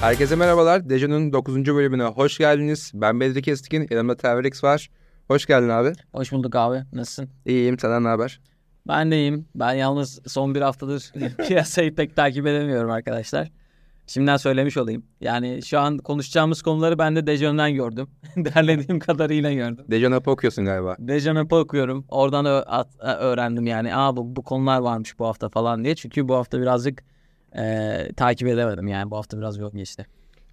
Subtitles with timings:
[0.00, 0.90] Herkese merhabalar.
[0.90, 1.66] Dejan'ın 9.
[1.66, 2.92] bölümüne hoş geldiniz.
[2.94, 4.90] Ben Bedri Keskin, yanımda Tavrix var.
[5.28, 5.92] Hoş geldin abi.
[6.12, 6.82] Hoş bulduk abi.
[6.92, 7.30] Nasılsın?
[7.46, 8.40] İyiyim, senden ne haber?
[8.88, 9.48] Ben de iyiyim.
[9.54, 11.12] Ben yalnız son bir haftadır
[11.48, 13.48] piyasayı pek takip edemiyorum arkadaşlar.
[14.06, 15.02] Şimdiden söylemiş olayım.
[15.20, 18.08] Yani şu an konuşacağımız konuları ben de Dejan'dan gördüm.
[18.36, 19.84] Derlediğim kadarıyla gördüm.
[19.90, 20.96] Dejan Hap'ı okuyorsun galiba.
[20.98, 22.04] Dejan Hap'ı okuyorum.
[22.08, 22.46] Oradan
[23.00, 23.96] öğrendim yani.
[23.96, 25.94] Aa bu, bu konular varmış bu hafta falan diye.
[25.94, 27.04] Çünkü bu hafta birazcık
[27.56, 29.10] e, takip edemedim yani.
[29.10, 30.06] Bu hafta biraz yoğun geçti.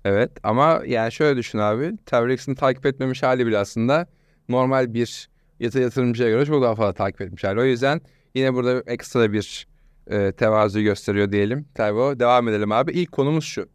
[0.06, 1.94] Evet ama yani şöyle düşün abi.
[2.06, 4.08] Tavrix'in takip etmemiş hali bile aslında
[4.50, 7.60] normal bir yatı yatırımcıya göre çok daha fazla takip etmiş hali.
[7.60, 8.02] O yüzden
[8.36, 9.68] yine burada ekstra bir
[10.08, 11.66] e, tevazu gösteriyor diyelim.
[11.76, 12.92] Tabii devam edelim abi.
[12.92, 13.70] İlk konumuz şu.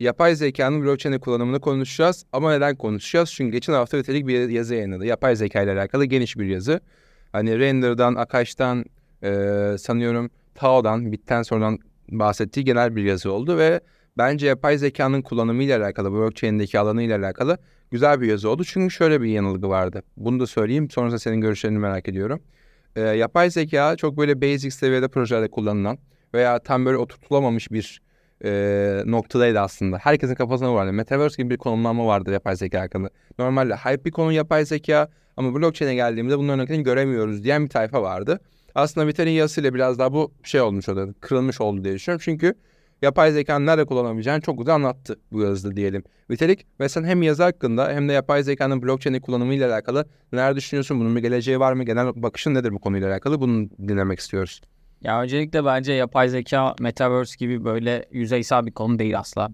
[0.00, 2.24] Yapay zekanın blockchain kullanımını konuşacağız.
[2.32, 3.32] Ama neden konuşacağız?
[3.32, 5.06] Çünkü geçen hafta Vitalik bir yazı yayınladı.
[5.06, 6.80] Yapay zeka ile alakalı geniş bir yazı.
[7.32, 8.84] Hani Render'dan, Akaş'tan,
[9.22, 11.78] e, sanıyorum Tao'dan, Bitten sonradan
[12.18, 13.80] bahsettiği genel bir yazı oldu ve
[14.18, 17.58] bence yapay zekanın kullanımı ile alakalı, blockchain'deki alanı ile alakalı
[17.90, 18.64] güzel bir yazı oldu.
[18.64, 20.02] Çünkü şöyle bir yanılgı vardı.
[20.16, 20.90] Bunu da söyleyeyim.
[20.90, 22.42] Sonrasında senin görüşlerini merak ediyorum.
[22.96, 25.98] E, yapay zeka çok böyle basic seviyede projelerde kullanılan
[26.34, 28.02] veya tam böyle oturtulamamış bir
[28.44, 29.98] e, noktadaydı aslında.
[29.98, 30.92] Herkesin kafasında vardı.
[30.92, 33.10] Metaverse gibi bir konumlanma vardı yapay zeka hakkında.
[33.38, 38.02] Normalde hype bir konu yapay zeka ama blockchain'e geldiğimizde bunların örneklerini göremiyoruz diyen bir tayfa
[38.02, 38.40] vardı.
[38.74, 42.22] Aslında Vitalik'in yazısıyla biraz daha bu şey olmuş oldu, kırılmış oldu diye düşünüyorum.
[42.24, 42.54] Çünkü
[43.02, 46.04] yapay zekanın nerede kullanabileceğini çok güzel anlattı bu yazıda diyelim.
[46.30, 51.00] Vitalik ve sen hem yazı hakkında hem de yapay zekanın blockchain'in kullanımıyla alakalı neler düşünüyorsun?
[51.00, 51.84] Bunun bir geleceği var mı?
[51.84, 53.40] Genel bakışın nedir bu konuyla alakalı?
[53.40, 54.60] Bunu dinlemek istiyoruz.
[55.02, 59.48] Ya öncelikle bence yapay zeka Metaverse gibi böyle yüzeysel bir konu değil asla.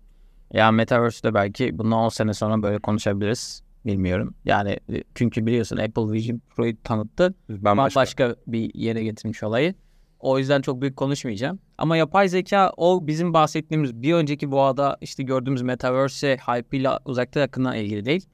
[0.53, 3.63] Ya Metaverse'de belki bundan 10 sene sonra böyle konuşabiliriz.
[3.89, 4.35] Bilmiyorum.
[4.45, 7.35] Yani e, çünkü biliyorsun Apple Vision Pro'yu tanıttı.
[7.49, 8.01] Bambaşka.
[8.01, 9.75] Başka bir yere getirmiş olayı.
[10.21, 11.59] O yüzden çok büyük konuşmayacağım.
[11.79, 17.41] Ama yapay zeka o bizim bahsettiğimiz bir önceki boğada işte gördüğümüz Metaverse hype ile uzakta
[17.41, 18.27] yakından ilgili değil.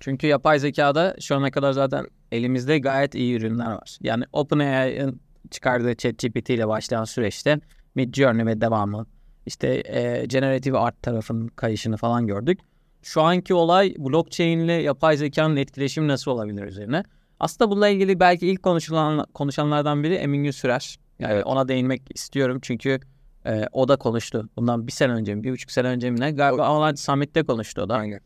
[0.00, 3.98] Çünkü yapay zekada şu ana kadar zaten elimizde gayet iyi ürünler var.
[4.00, 7.60] Yani OpenAI'ın çıkardığı ChatGPT ile başlayan süreçte
[7.94, 9.06] Midjourney ve devamı
[9.46, 12.60] işte e, generative art tarafının kayışını falan gördük.
[13.04, 17.02] Şu anki olay blockchain ile yapay zekanın etkileşimi nasıl olabilir üzerine.
[17.40, 20.98] Aslında bununla ilgili belki ilk konuşulan konuşanlardan biri Emin Gün Sürer.
[21.18, 21.46] Yani Evet.
[21.46, 23.00] ona değinmek istiyorum çünkü
[23.46, 24.48] e, o da konuştu.
[24.56, 26.30] Bundan bir sene önce mi, bir buçuk sene önce mi ne?
[26.30, 27.94] Galiba online summit'te konuştu o da.
[27.94, 28.20] Aynen.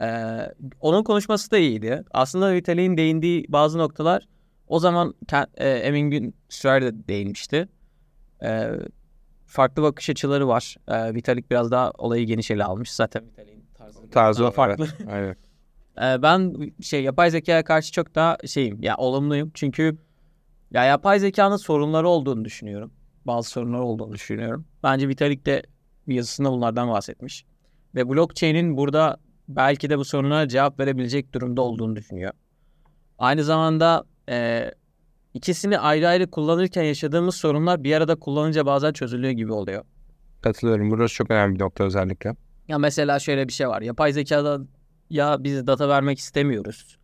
[0.00, 2.04] Ee, onun konuşması da iyiydi.
[2.10, 4.28] Aslında Vitalik'in değindiği bazı noktalar
[4.68, 5.14] o zaman
[5.54, 7.68] e, Emin Gün Sürer de değinmişti.
[8.42, 8.70] Ee,
[9.46, 10.76] farklı bakış açıları var.
[10.88, 12.92] Ee, Vitalik biraz daha olayı geniş ele almış.
[12.92, 14.88] Zaten Vitalik'in tarzı, biraz Tarzı daha farklı.
[15.10, 15.36] Aynen.
[16.02, 19.50] Ee, ben şey yapay zekaya karşı çok daha şeyim ya olumluyum.
[19.54, 19.98] Çünkü
[20.70, 22.92] ya yapay zekanın sorunları olduğunu düşünüyorum.
[23.24, 24.64] Bazı sorunları olduğunu düşünüyorum.
[24.82, 25.62] Bence Vitalik de
[26.08, 27.44] bir yazısında bunlardan bahsetmiş.
[27.94, 29.16] Ve blockchain'in burada
[29.48, 32.32] belki de bu sorunlara cevap verebilecek durumda olduğunu düşünüyor.
[33.18, 34.70] Aynı zamanda e,
[35.34, 39.84] ikisini ayrı ayrı kullanırken yaşadığımız sorunlar bir arada kullanınca bazen çözülüyor gibi oluyor.
[40.40, 40.90] Katılıyorum.
[40.90, 42.36] Burası çok önemli bir nokta özellikle.
[42.70, 43.82] Ya mesela şöyle bir şey var.
[43.82, 44.60] Yapay zekada
[45.10, 46.96] ya biz data vermek istemiyoruz.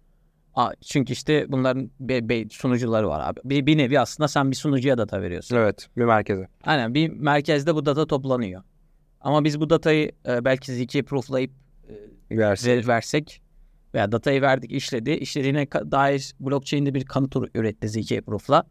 [0.54, 3.40] Aa, çünkü işte bunların be, be- sunucuları var abi.
[3.44, 5.56] Bir, bir nevi aslında sen bir sunucuya data veriyorsun.
[5.56, 5.88] Evet.
[5.96, 6.48] Bir merkeze.
[6.64, 8.62] Aynen bir merkezde bu data toplanıyor.
[9.20, 11.50] Ama biz bu datayı e, belki zk prooflayıp
[12.30, 12.70] Versin.
[12.70, 13.42] ver, versek
[13.94, 15.10] veya datayı verdik işledi.
[15.10, 18.64] İşlediğine dair blockchain'de bir kanıt üretti zk proof'la.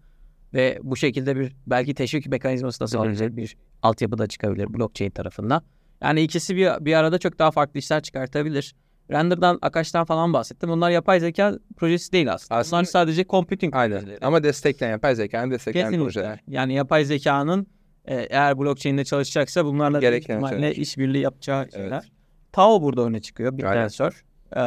[0.54, 5.64] Ve bu şekilde bir belki teşvik mekanizması da sağlayacak bir altyapı da çıkabilir blockchain tarafından.
[6.02, 8.76] Yani ikisi bir, bir arada çok daha farklı işler çıkartabilir.
[9.12, 10.70] Render'dan, Akaş'tan falan bahsettim.
[10.70, 12.60] Bunlar yapay zeka projesi değil aslında.
[12.60, 14.00] Aslında- Bunlar sadece computing Aynen.
[14.00, 14.26] projeleri.
[14.26, 16.04] Ama destekleyen, yapay zekanın destekleyen Kesinlikle.
[16.14, 16.40] projeler.
[16.48, 17.68] Yani yapay zekanın
[18.06, 21.74] e, eğer blockchain'de çalışacaksa bunlarla Gereken ihtimalle işbirliği yapacağı Evet.
[21.74, 22.12] şeyler.
[22.52, 23.58] Tao burada öne çıkıyor.
[23.58, 24.24] Bir tensör.
[24.58, 24.60] Ee,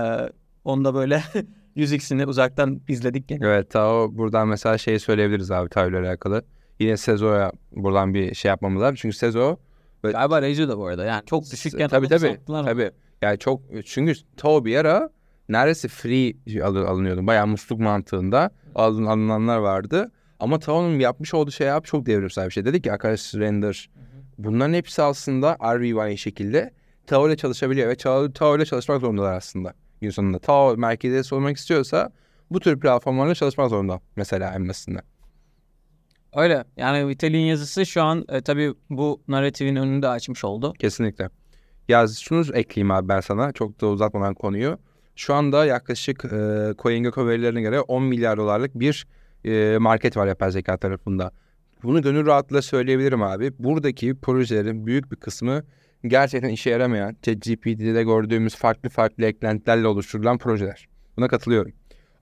[0.64, 1.22] onu da böyle
[1.76, 3.28] 100x'ini uzaktan izledik.
[3.28, 3.46] gene.
[3.46, 6.42] Evet Tao buradan mesela şeyi söyleyebiliriz abi Tao ile alakalı.
[6.78, 8.94] Yine Sezo'ya buradan bir şey yapmamız lazım.
[8.94, 9.56] Çünkü Sezo
[10.02, 11.04] Galiba Reju da bu arada.
[11.04, 12.26] Yani çok düşükken tabii tabii.
[12.64, 12.90] Tabii.
[13.22, 15.10] Yani çok çünkü Tao bir ara
[15.48, 16.34] neredeyse free
[16.64, 17.26] al- alınıyordu.
[17.26, 20.12] Bayağı musluk mantığında alın, alınanlar vardı.
[20.40, 22.64] Ama Tao'nun yapmış olduğu şey abi çok devrimsel bir şey.
[22.64, 23.90] Dedik ki Akash Render
[24.38, 26.70] bunların hepsi aslında RV aynı şekilde
[27.06, 27.94] Tao ile çalışabiliyor ve
[28.34, 30.38] Tao, ile çalışmak zorundalar aslında gün sonunda.
[30.38, 32.10] Tao merkeziyet olmak istiyorsa
[32.50, 35.02] bu tür platformlarla çalışmak zorunda mesela en basitinden.
[36.36, 36.64] Öyle.
[36.76, 40.72] Yani Vitalik'in yazısı şu an e, tabii bu narratifin önünü de açmış oldu.
[40.78, 41.30] Kesinlikle.
[41.88, 44.78] Ya şunu ekleyeyim abi ben sana çok da uzatmadan konuyu.
[45.16, 49.06] Şu anda yaklaşık e, CoinGecko verilerine göre 10 milyar dolarlık bir
[49.44, 51.32] e, market var yapay zeka tarafında.
[51.82, 53.52] Bunu gönül rahatlığıyla söyleyebilirim abi.
[53.58, 55.62] Buradaki projelerin büyük bir kısmı
[56.06, 60.88] gerçekten işe yaramayan, ChatGPT'de gördüğümüz farklı farklı eklentilerle oluşturulan projeler.
[61.16, 61.72] Buna katılıyorum.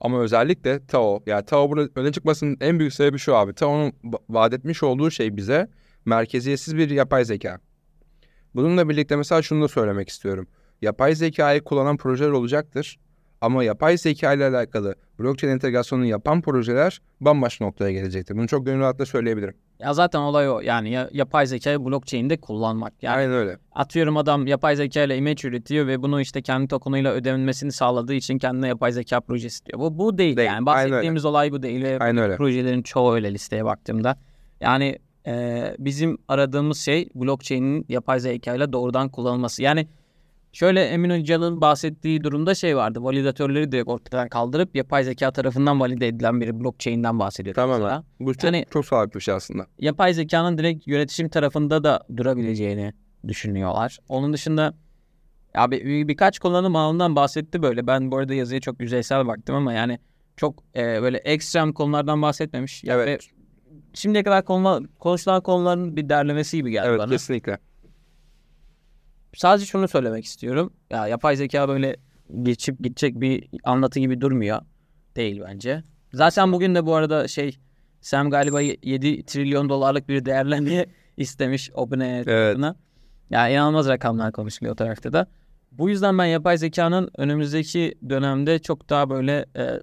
[0.01, 3.53] Ama özellikle Tao, yani Tao burada öne çıkmasının en büyük sebebi şu abi.
[3.53, 5.67] Tao'nun va- vaat etmiş olduğu şey bize
[6.05, 7.59] merkeziyetsiz bir yapay zeka.
[8.55, 10.47] Bununla birlikte mesela şunu da söylemek istiyorum.
[10.81, 12.99] Yapay zekayı kullanan projeler olacaktır.
[13.41, 18.37] Ama yapay zeka ile alakalı blockchain entegrasyonunu yapan projeler bambaşka noktaya gelecektir.
[18.37, 19.55] Bunu çok gönül rahatlıkla söyleyebilirim.
[19.79, 20.59] Ya zaten olay o.
[20.59, 22.93] Yani ya, yapay zekayı blockchain'de kullanmak.
[23.01, 23.57] Yani Aynen öyle.
[23.71, 28.37] atıyorum adam yapay zeka ile image üretiyor ve bunu işte kendi tokenuyla ödenmesini sağladığı için
[28.37, 29.79] kendine yapay zeka projesi diyor.
[29.79, 30.53] Bu bu değil, Değil, yani.
[30.55, 32.35] aynen Bahsettiğimiz olay bu değil ve Aynen öyle.
[32.35, 34.15] projelerin çoğu öyle listeye baktığımda.
[34.61, 34.97] Yani
[35.27, 39.63] e, bizim aradığımız şey blockchain'in yapay zeka ile doğrudan kullanılması.
[39.63, 39.87] Yani
[40.53, 43.03] şöyle Emin Hoca'nın bahsettiği durumda şey vardı.
[43.03, 47.55] Validatörleri de ortadan kaldırıp yapay zeka tarafından valide edilen bir blockchain'den bahsediyor.
[47.55, 47.81] Tamamen.
[47.83, 48.03] mesela.
[48.19, 49.65] Bu çok, Yani- çok sağlıklı bir şey aslında.
[49.79, 52.93] Yapay zekanın direkt yönetişim tarafında da durabileceğini
[53.27, 53.97] düşünüyorlar.
[54.09, 54.73] Onun dışında
[55.55, 57.87] abi bir, birkaç kullanım alanından bahsetti böyle.
[57.87, 59.99] Ben bu arada yazıya çok yüzeysel baktım ama yani
[60.37, 62.83] çok e, böyle ekstrem konulardan bahsetmemiş.
[62.87, 63.07] Evet.
[63.07, 63.17] ve
[63.93, 67.11] şimdiye kadar konula, konuşulan konuların bir derlemesi gibi geldi Evet bana.
[67.11, 67.57] kesinlikle.
[69.35, 70.73] Sadece şunu söylemek istiyorum.
[70.89, 71.95] Ya yapay zeka böyle
[72.41, 74.61] geçip gidecek bir anlatı gibi durmuyor.
[75.15, 75.83] Değil bence.
[76.13, 77.57] Zaten bugün de bu arada şey
[78.01, 80.85] Sam galiba 7 trilyon dolarlık bir değerlenme
[81.17, 82.25] istemiş OpenAI Evet.
[82.25, 82.75] tarafına.
[83.29, 85.27] Ya inanılmaz rakamlar konuşuluyor o tarafta da.
[85.71, 89.81] Bu yüzden ben yapay zekanın önümüzdeki dönemde çok daha böyle e,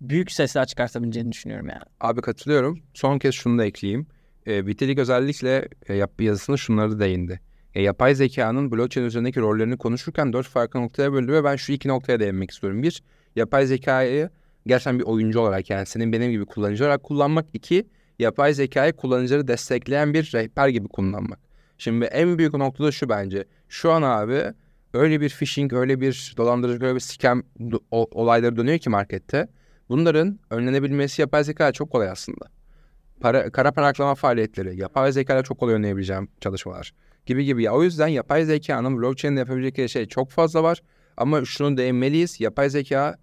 [0.00, 1.82] büyük sesler çıkartabileceğini düşünüyorum yani.
[2.00, 2.80] Abi katılıyorum.
[2.94, 4.06] Son kez şunu da ekleyeyim.
[4.46, 7.40] E, Vitalik özellikle e, yap, yazısında şunları değindi.
[7.74, 11.88] E, yapay zekanın blockchain üzerindeki rollerini konuşurken dört farklı noktaya böldü ve ben şu iki
[11.88, 12.82] noktaya değinmek istiyorum.
[12.82, 13.02] Bir,
[13.36, 14.30] yapay zekayı
[14.66, 17.46] gerçekten bir oyuncu olarak yani senin benim gibi kullanıcı olarak kullanmak.
[17.52, 17.86] İki,
[18.18, 21.38] yapay zekayı kullanıcıları destekleyen bir rehber gibi kullanmak.
[21.78, 23.44] Şimdi en büyük nokta da şu bence.
[23.68, 24.42] Şu an abi
[24.92, 27.42] öyle bir phishing, öyle bir dolandırıcılık, öyle bir scam
[27.90, 29.48] olayları dönüyor ki markette.
[29.88, 32.46] Bunların önlenebilmesi yapay zeka çok kolay aslında.
[33.20, 36.92] Para, kara para faaliyetleri, yapay zeka çok kolay önleyebileceğim çalışmalar
[37.26, 37.62] gibi gibi.
[37.62, 40.82] Ya, o yüzden yapay zekanın blockchain'de yapabilecekleri şey çok fazla var.
[41.16, 42.40] Ama şunu değinmeliyiz.
[42.40, 43.16] Yapay zeka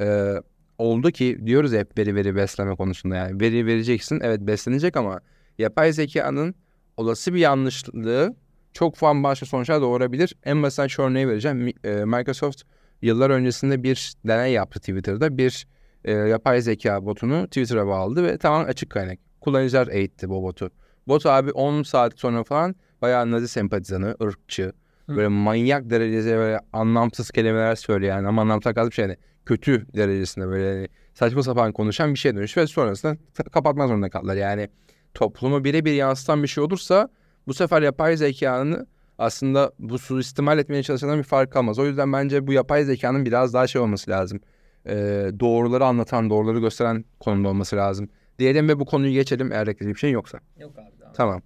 [0.00, 0.34] e,
[0.78, 3.40] oldu ki diyoruz hep veri veri besleme konusunda yani.
[3.40, 5.20] Veri vereceksin evet beslenecek ama
[5.58, 6.54] yapay zekanın
[6.96, 8.36] olası bir yanlışlığı
[8.72, 10.36] çok bambaşka sonuçlar doğurabilir.
[10.44, 11.72] En basit şu örneği vereceğim.
[11.84, 12.62] E, Microsoft
[13.02, 15.38] yıllar öncesinde bir deney yaptı Twitter'da.
[15.38, 15.66] Bir
[16.04, 19.18] e, yapay zeka botunu Twitter'a bağladı ve tamamen açık kaynak.
[19.40, 20.70] Kullanıcılar eğitti bu botu.
[21.08, 24.72] Bot abi 10 saat sonra falan bayağı nazi sempatizanı, ırkçı,
[25.06, 25.16] Hı.
[25.16, 29.16] böyle manyak derecede böyle anlamsız kelimeler söyleyen ama anlamsız kaldı bir şey yani
[29.46, 33.16] kötü derecesinde böyle hani saçma sapan konuşan bir şeye dönüş ve sonrasında
[33.52, 34.36] kapatmak zorunda kaldılar.
[34.36, 34.68] Yani
[35.14, 37.08] toplumu birebir yansıtan bir şey olursa
[37.46, 38.86] bu sefer yapay zekanın
[39.18, 41.78] aslında bu suistimal etmeye çalışanların bir fark kalmaz.
[41.78, 44.40] O yüzden bence bu yapay zekanın biraz daha şey olması lazım.
[44.86, 48.08] Ee, doğruları anlatan, doğruları gösteren konumda olması lazım.
[48.38, 50.38] Diyelim ve bu konuyu geçelim eğer ekleyecek bir şey yoksa.
[50.58, 51.12] Yok abi.
[51.14, 51.42] Tamam.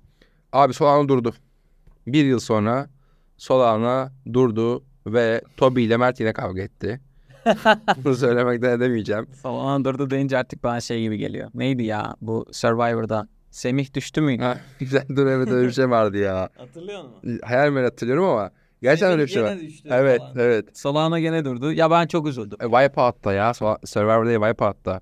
[0.52, 1.34] Abi Solana durdu.
[2.06, 2.88] Bir yıl sonra
[3.36, 7.00] Solana durdu ve Toby ile Mert yine kavga etti.
[8.04, 9.26] Bunu söylemekten edemeyeceğim.
[9.26, 11.50] Falan durdu deyince artık bana şey gibi geliyor.
[11.54, 13.28] Neydi ya bu Survivor'da?
[13.50, 14.38] Semih düştü mü?
[14.38, 16.48] Ha, güzel dur evet öyle bir şey vardı ya.
[16.56, 17.40] Hatırlıyor musun?
[17.44, 18.50] Hayal meyal hatırlıyorum ama
[18.82, 19.58] gerçekten öyle bir şey var.
[19.84, 20.78] Evet evet.
[20.78, 21.72] Solana gene durdu.
[21.72, 22.58] Ya ben çok üzüldüm.
[22.60, 23.50] E, Wipeout'ta ya.
[23.50, 25.00] Sur- Survivor değil Wipeout'ta.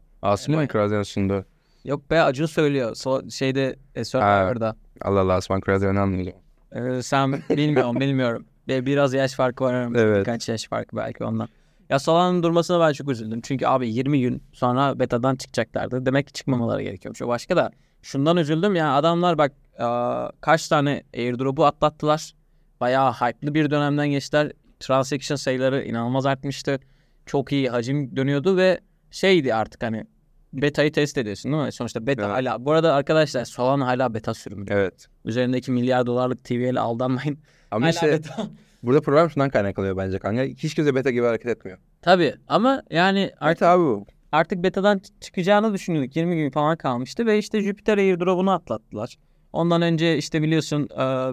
[0.48, 0.68] Evet.
[0.68, 1.44] Kral sundu.
[1.84, 2.90] Yok be Acun söylüyor.
[2.90, 4.76] So- şeyde e, Survivor'da.
[5.02, 6.32] Allah Allah Asman Kral anlıyor.
[6.72, 8.44] Ee, sen bilmiyorum bilmiyorum.
[8.68, 10.00] Biraz yaş farkı var aramızda.
[10.00, 10.18] Evet.
[10.18, 11.48] Birkaç yaş farkı belki ondan.
[11.90, 13.40] Ya Solana'nın durmasına ben çok üzüldüm.
[13.40, 16.06] Çünkü abi 20 gün sonra betadan çıkacaklardı.
[16.06, 17.22] Demek ki çıkmamaları gerekiyormuş.
[17.22, 17.70] O başka da
[18.02, 19.52] şundan üzüldüm ya adamlar bak
[20.40, 22.32] kaç tane airdrop'u atlattılar.
[22.80, 24.52] Bayağı hype'lı bir dönemden geçtiler.
[24.80, 26.80] Transaction sayıları inanılmaz artmıştı.
[27.26, 30.06] Çok iyi hacim dönüyordu ve şeydi artık hani
[30.52, 31.72] beta'yı test ediyorsun değil mi?
[31.72, 32.32] Sonuçta beta Evet.
[32.34, 32.64] hala.
[32.64, 34.74] Bu arada arkadaşlar Solana hala beta sürümünde.
[34.74, 35.06] Evet.
[35.24, 37.38] Üzerindeki milyar dolarlık TV'yle aldanmayın.
[37.70, 38.46] Ama Hala işte beta.
[38.82, 40.42] burada problem şundan kaynaklanıyor bence kanka.
[40.42, 41.78] Hiç kimse beta gibi hareket etmiyor.
[42.02, 44.06] Tabii ama yani artık, Artık abi bu.
[44.32, 46.16] artık betadan çıkacağını düşünüyorduk.
[46.16, 49.16] 20 gün falan kalmıştı ve işte Jupiter airdrop'unu atlattılar.
[49.52, 50.88] Ondan önce işte biliyorsun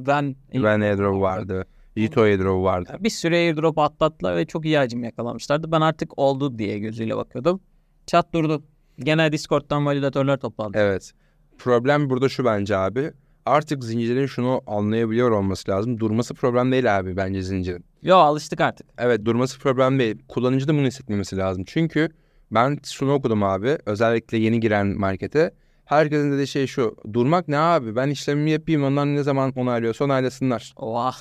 [0.08, 1.66] Van Ben airdrop vardı.
[1.98, 2.98] Jito airdrop vardı.
[3.00, 5.72] bir süre airdrop atlattılar ve çok iyi hacim yakalamışlardı.
[5.72, 7.62] Ben artık oldu diye gözüyle bakıyordum.
[8.08, 8.64] Çat durdu.
[9.00, 10.78] Gene Discord'dan validatörler toplandı.
[10.78, 11.12] Evet.
[11.58, 13.12] Problem burada şu bence abi.
[13.46, 16.00] Artık zincirin şunu anlayabiliyor olması lazım.
[16.00, 17.86] Durması problem değil abi bence zincirin.
[18.04, 18.88] Yo alıştık artık.
[18.98, 20.24] Evet durması problem değil.
[20.28, 21.64] Kullanıcı da bunu hissetmemesi lazım.
[21.68, 22.10] Çünkü
[22.52, 23.78] ben şunu okudum abi.
[23.86, 25.52] Özellikle yeni giren markete.
[25.86, 26.96] Herkesin dediği şey şu.
[27.14, 27.96] Durmak ne abi?
[27.96, 28.84] Ben işlemimi yapayım.
[28.84, 30.74] Onlar ne zaman onaylıyorsa onaylasınlar.
[30.78, 31.12] Oha.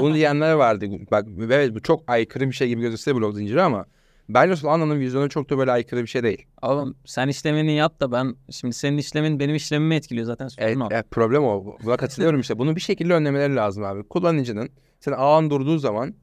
[0.00, 0.86] Bunu diyenler vardı.
[1.10, 3.86] Bak evet bu çok aykırı bir şey gibi gözükse blok zinciri ama
[4.28, 6.46] bence Solana'nın vizyonu çok da böyle aykırı bir şey değil.
[6.62, 10.48] Oğlum sen işlemini yap da ben şimdi senin işlemin benim işlemimi etkiliyor zaten.
[10.58, 10.88] Evet, o.
[10.90, 11.76] evet, problem o.
[11.84, 12.58] Buna katılıyorum işte.
[12.58, 14.02] Bunu bir şekilde önlemeleri lazım abi.
[14.02, 14.68] Kullanıcının
[15.00, 16.14] sen ağın durduğu zaman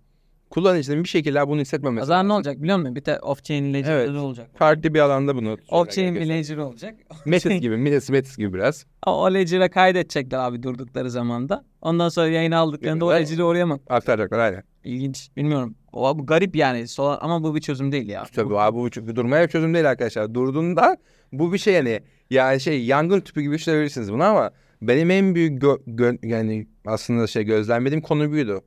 [0.50, 2.96] kullanıcının bir şekilde bunu O hissetmemesi zaman ne olacak biliyor musun?
[2.96, 4.20] Bir de off-chain ledger'ları Evet.
[4.22, 4.50] olacak.
[4.56, 6.96] Farklı bir alanda bunu Off-chain bir ledger olacak.
[7.26, 8.86] Metis gibi, Metis, Metis gibi biraz.
[9.08, 11.66] O, o ledger'a kaydedecekler abi durdukları zamanda.
[11.82, 13.22] Ondan sonra yayın aldıklarında o Evet.
[13.22, 13.80] ledger'ı oraya mı?
[13.90, 14.64] Aktaracaklar aynen.
[14.84, 15.30] İlginç.
[15.38, 15.76] Bilmiyorum.
[15.94, 16.88] O bu garip yani.
[16.88, 18.24] Sola- ama bu bir çözüm değil ya.
[18.36, 20.34] Tabii abi bu çünkü durmaya bir çözüm değil arkadaşlar.
[20.34, 20.98] Durduğunda
[21.32, 24.52] bu bir şey yani yani şey yangın tüpü gibi düşünebilirsiniz bunu ama
[24.82, 28.62] benim en büyük gö- gö- yani aslında şey gözlemlediğim konu buydu.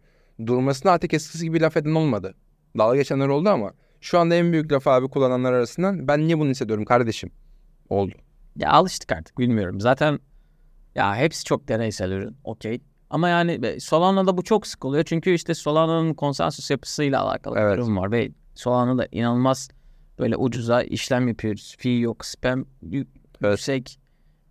[0.47, 2.35] Durmasına artık eskisi gibi laf eden olmadı.
[2.79, 6.51] Dalga geçenler oldu ama şu anda en büyük laf abi kullananlar arasından ben niye bunu
[6.51, 7.31] hissediyorum kardeşim
[7.89, 8.15] oldu.
[8.57, 9.81] Ya alıştık artık bilmiyorum.
[9.81, 10.19] Zaten
[10.95, 12.37] ya hepsi çok deneysel ürün.
[12.45, 12.81] Okey.
[13.11, 15.05] Ama yani Solana'da bu çok sık oluyor.
[15.05, 17.77] Çünkü işte Solana'nın konsensus yapısıyla alakalı Evet.
[17.77, 18.13] bir durum var.
[18.13, 19.69] Ve Solana'da inanılmaz
[20.19, 21.77] böyle ucuza işlem yapıyoruz.
[21.79, 23.07] Fee yok, spam yü-
[23.43, 23.53] Evet.
[23.53, 23.99] yüksek.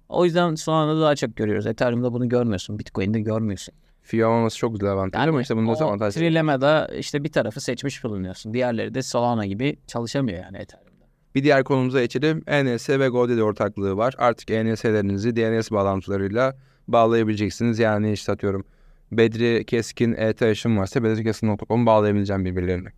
[0.09, 1.67] O yüzden Solana'da daha çok görüyoruz.
[1.67, 2.79] Ethereum'da bunu görmüyorsun.
[2.79, 3.75] Bitcoin'de görmüyorsun.
[4.01, 6.13] Fiyat olması çok güzel avantaj ama işte bunda avantaj.
[6.13, 8.53] trilemada işte bir tarafı seçmiş bulunuyorsun.
[8.53, 11.05] Diğerleri de Solana gibi çalışamıyor yani Ethereum'da.
[11.35, 12.43] Bir diğer konumuza geçelim.
[12.47, 14.15] ENS ve GoDaddy ortaklığı var.
[14.17, 17.79] Artık ENS'lerinizi DNS bağlantılarıyla bağlayabileceksiniz.
[17.79, 18.65] Yani işte atıyorum
[19.11, 22.89] Bedri Keskin e-taşım varsa bedrikeskin.com bağlayabileceğim birbirlerine.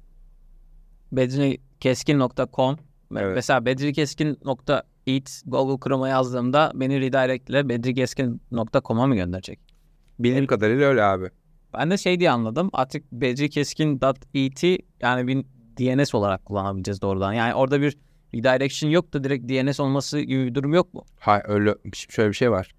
[1.12, 2.78] bedrikeskin.com
[3.18, 3.36] Evet.
[3.36, 9.73] Mesela bedrikeskin.it Google Chrome'a yazdığımda beni redirect ile bedrikeskin.com'a mı gönderecek?
[10.24, 11.30] Bildiğim kadarıyla öyle abi.
[11.74, 12.70] Ben de şey diye anladım.
[12.74, 14.64] Artık bedrikeskin.it
[15.02, 15.46] yani bir
[15.78, 17.34] DNS olarak kullanabileceğiz doğrudan.
[17.34, 17.98] Yani orada bir
[18.36, 21.06] redirection yok da direkt DNS olması gibi bir durum yok mu?
[21.20, 22.72] Ha öyle şöyle bir şey var.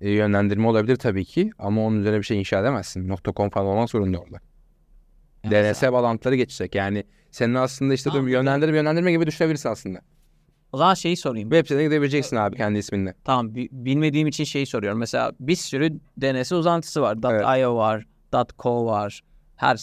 [0.00, 3.14] E, yönlendirme olabilir tabii ki ama onun üzerine bir şey inşa edemezsin.
[3.36, 4.40] .com falan olmak zorunda orada.
[5.44, 6.74] Yani DNS bağlantıları geçecek.
[6.74, 10.00] Yani senin aslında işte Tamam, yönlendirme yönlendirme gibi düşünebilirsin aslında.
[10.72, 11.50] O zaman şeyi sorayım.
[11.50, 13.14] Web sitene gidebileceksin abi kendi isminle.
[13.24, 14.98] Tamam bi- bilmediğim için şeyi soruyorum.
[14.98, 17.18] Mesela bir sürü DNS uzantısı var.
[17.30, 17.58] Evet.
[17.60, 18.06] .io var,
[18.58, 19.20] .co var,
[19.56, 19.78] her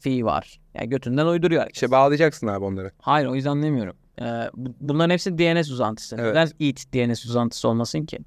[0.00, 0.60] .fi var.
[0.74, 1.76] Yani götünden uyduruyor herkes.
[1.76, 2.90] İşte bağlayacaksın abi onları.
[2.98, 3.96] Hayır o yüzden demiyorum.
[4.20, 4.24] Ee,
[4.54, 6.16] bu- bunların hepsi DNS uzantısı.
[6.18, 6.34] Evet.
[6.34, 8.18] Neden EAT DNS uzantısı olmasın ki?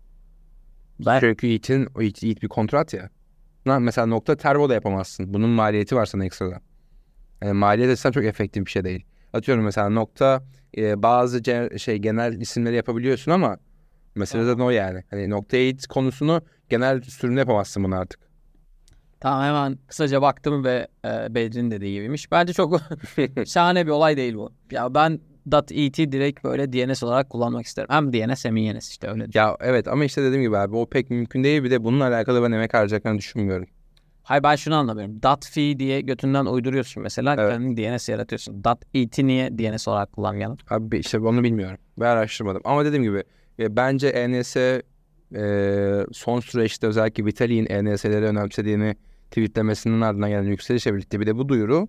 [1.05, 1.47] Ben, Çünkü
[1.95, 3.09] o Yiğit, Yiğit bir kontrat ya.
[3.65, 5.33] Mesela nokta tervo da yapamazsın.
[5.33, 6.61] Bunun maliyeti var sana ekstradan.
[7.41, 9.05] Yani maliyet açısından çok efektif bir şey değil.
[9.33, 10.43] Atıyorum mesela nokta
[10.77, 11.41] e, bazı
[11.79, 13.57] şey genel isimleri yapabiliyorsun ama
[14.15, 15.03] mesele zaten o yani.
[15.09, 18.19] Hani nokta eğit konusunu genel sürümde yapamazsın bunu artık.
[19.19, 22.31] tamam hemen kısaca baktım ve e, Bedri'nin dediği gibiymiş.
[22.31, 22.81] Bence çok
[23.45, 24.51] şahane bir olay değil bu.
[24.71, 25.19] Ya ben
[25.71, 27.87] .et direkt böyle DNS olarak kullanmak isterim.
[27.91, 29.25] Hem DNS hem INS işte öyle.
[29.33, 31.63] Ya evet ama işte dediğim gibi abi o pek mümkün değil.
[31.63, 33.67] Bir de bununla alakalı ben emek harcayacaklarını düşünmüyorum.
[34.29, 35.19] Hayır ben şunu anlamıyorum.
[35.41, 37.35] .fi diye götünden uyduruyorsun mesela.
[37.39, 37.51] Evet.
[37.51, 38.63] Kendin DNS yaratıyorsun.
[38.93, 40.57] .et'i niye DNS olarak kullanmayalım?
[40.69, 41.77] Abi işte onu bilmiyorum.
[41.97, 42.61] Ben araştırmadım.
[42.65, 43.23] Ama dediğim gibi
[43.59, 48.95] e, bence ENS e, son süreçte özellikle Vitalik'in ENS'leri önemsediğini
[49.31, 51.87] tweetlemesinin ardından gelen yükselişle birlikte bir de bu duyuru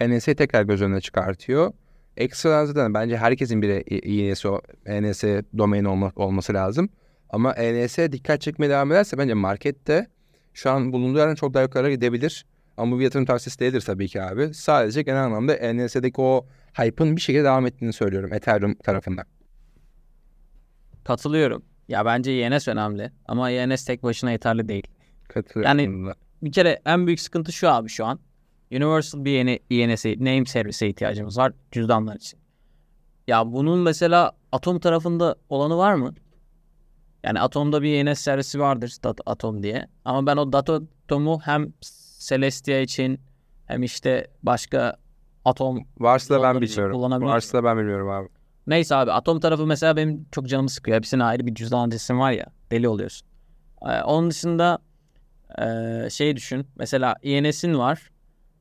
[0.00, 1.72] ENS'yi tekrar göz önüne çıkartıyor.
[2.16, 4.44] Ekstra zaten bence herkesin bir ENS,
[4.86, 5.24] ENS
[5.58, 6.88] domaini olma, olması lazım.
[7.30, 10.06] Ama ENS'e dikkat çekmeye devam ederse bence markette
[10.58, 12.46] şu an bulunduğu yerden çok daha yukarı gidebilir.
[12.76, 14.54] Ama bu bir yatırım tavsiyesi değildir tabii ki abi.
[14.54, 19.24] Sadece genel anlamda ENS'deki o hype'ın bir şekilde devam ettiğini söylüyorum Ethereum tarafından.
[21.04, 21.62] Katılıyorum.
[21.88, 23.12] Ya bence INS önemli.
[23.26, 24.86] ama INS tek başına yeterli değil.
[25.28, 25.78] Katılıyorum.
[25.78, 26.14] Yani-.
[26.42, 28.20] Bir kere en büyük sıkıntı şu abi şu an.
[28.72, 32.40] Universal bir yeni INS'e, name service'e ihtiyacımız var cüzdanlar için.
[33.26, 36.14] Ya bunun mesela Atom tarafında olanı var mı?
[37.24, 39.86] Yani Atom'da bir INS servisi vardır Dat Atom diye.
[40.04, 41.72] Ama ben o Dat Atom'u hem
[42.18, 43.20] Celestia için
[43.66, 44.96] hem işte başka
[45.44, 47.02] Atom Varsa ben bilmiyorum.
[47.22, 48.28] Varsa ben bilmiyorum abi.
[48.66, 50.96] Neyse abi Atom tarafı mesela benim çok canımı sıkıyor.
[50.96, 52.46] Hepsine ayrı bir cüzdan adresim var ya.
[52.70, 53.28] Deli oluyorsun.
[53.82, 54.78] Ee, onun dışında
[55.58, 56.66] ee, şey düşün.
[56.76, 58.10] Mesela INS'in var.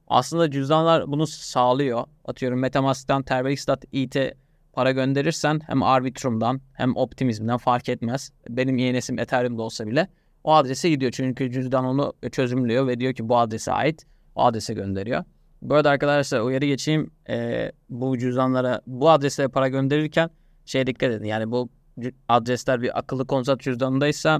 [0.08, 2.04] Aslında cüzdanlar bunu sağlıyor.
[2.26, 4.34] Atıyorum Metamask'tan Terberix.it'e
[4.78, 8.32] para gönderirsen hem Arbitrum'dan hem Optimism'den fark etmez.
[8.50, 10.08] Benim INS'im Ethereum'da olsa bile
[10.44, 11.12] o adrese gidiyor.
[11.12, 14.06] Çünkü cüzdan onu çözümlüyor ve diyor ki bu adrese ait.
[14.36, 15.24] O adrese gönderiyor.
[15.62, 17.12] Bu arada arkadaşlar uyarı geçeyim.
[17.30, 20.30] Ee, bu cüzdanlara bu adreslere para gönderirken
[20.66, 21.26] şey dikkat edin.
[21.26, 21.70] Yani bu
[22.30, 24.40] adresler bir akıllı kontrat cüzdanındaysa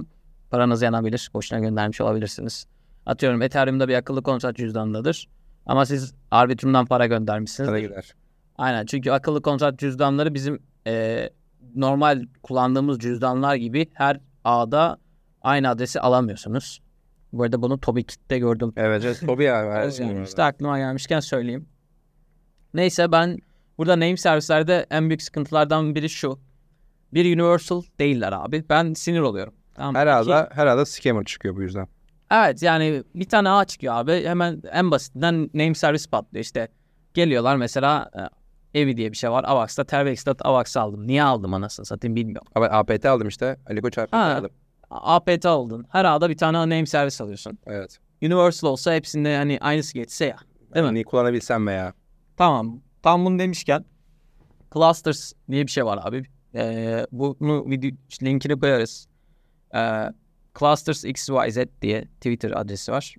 [0.50, 1.30] paranız yanabilir.
[1.34, 2.66] Boşuna göndermiş olabilirsiniz.
[3.06, 5.28] Atıyorum Ethereum'da bir akıllı kontrat cüzdanındadır.
[5.66, 7.68] Ama siz Arbitrum'dan para göndermişsiniz.
[7.68, 8.14] Sana gider.
[8.58, 11.28] Aynen çünkü akıllı kontrat cüzdanları bizim e,
[11.74, 14.98] normal kullandığımız cüzdanlar gibi her ağda
[15.42, 16.80] aynı adresi alamıyorsunuz.
[17.32, 18.72] Bu arada bunu Tobikit'te gördüm.
[18.76, 19.20] Evet, evet.
[19.26, 20.02] Tobi abi.
[20.02, 21.68] Yani işte aklıma gelmişken söyleyeyim.
[22.74, 23.38] Neyse ben
[23.78, 26.38] burada name servislerde en büyük sıkıntılardan biri şu.
[27.14, 28.64] Bir universal değiller abi.
[28.68, 29.54] Ben sinir oluyorum.
[29.74, 29.94] Tamam.
[29.94, 31.88] Herhalde, İki- herhalde scammer çıkıyor bu yüzden.
[32.30, 34.24] Evet yani bir tane ağ çıkıyor abi.
[34.24, 36.44] Hemen en basitinden name service patlıyor.
[36.44, 36.68] İşte
[37.14, 38.37] geliyorlar mesela e,
[38.74, 39.44] Evi diye bir şey var.
[39.44, 41.06] Avax'ta Tervex'te Avax aldım.
[41.06, 42.48] Niye aldım anasını satayım bilmiyorum.
[42.54, 43.56] Ama APT aldım işte.
[43.66, 44.34] Ali Koç APT Ha.
[44.38, 44.50] aldım.
[44.90, 45.86] APT aldın.
[45.88, 47.58] Her ağda bir tane name service alıyorsun.
[47.66, 47.98] Evet.
[48.22, 50.36] Universal olsa hepsinde hani aynısı geçse ya.
[50.74, 50.86] Değil mi?
[50.86, 51.92] Yani kullanabilsem veya.
[52.36, 52.80] Tamam.
[53.02, 53.84] Tam bunu demişken
[54.74, 56.22] Clusters diye bir şey var abi.
[56.54, 57.90] Ee, bunu video
[58.22, 59.08] linkini koyarız.
[59.74, 60.08] Ee,
[60.58, 63.14] Clusters XYZ diye Twitter adresi var.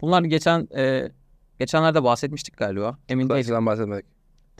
[0.00, 1.12] Bunlar geçen e,
[1.58, 2.98] geçenlerde bahsetmiştik galiba.
[3.08, 3.66] Emin değilim.
[3.66, 4.06] Bahsetmedik.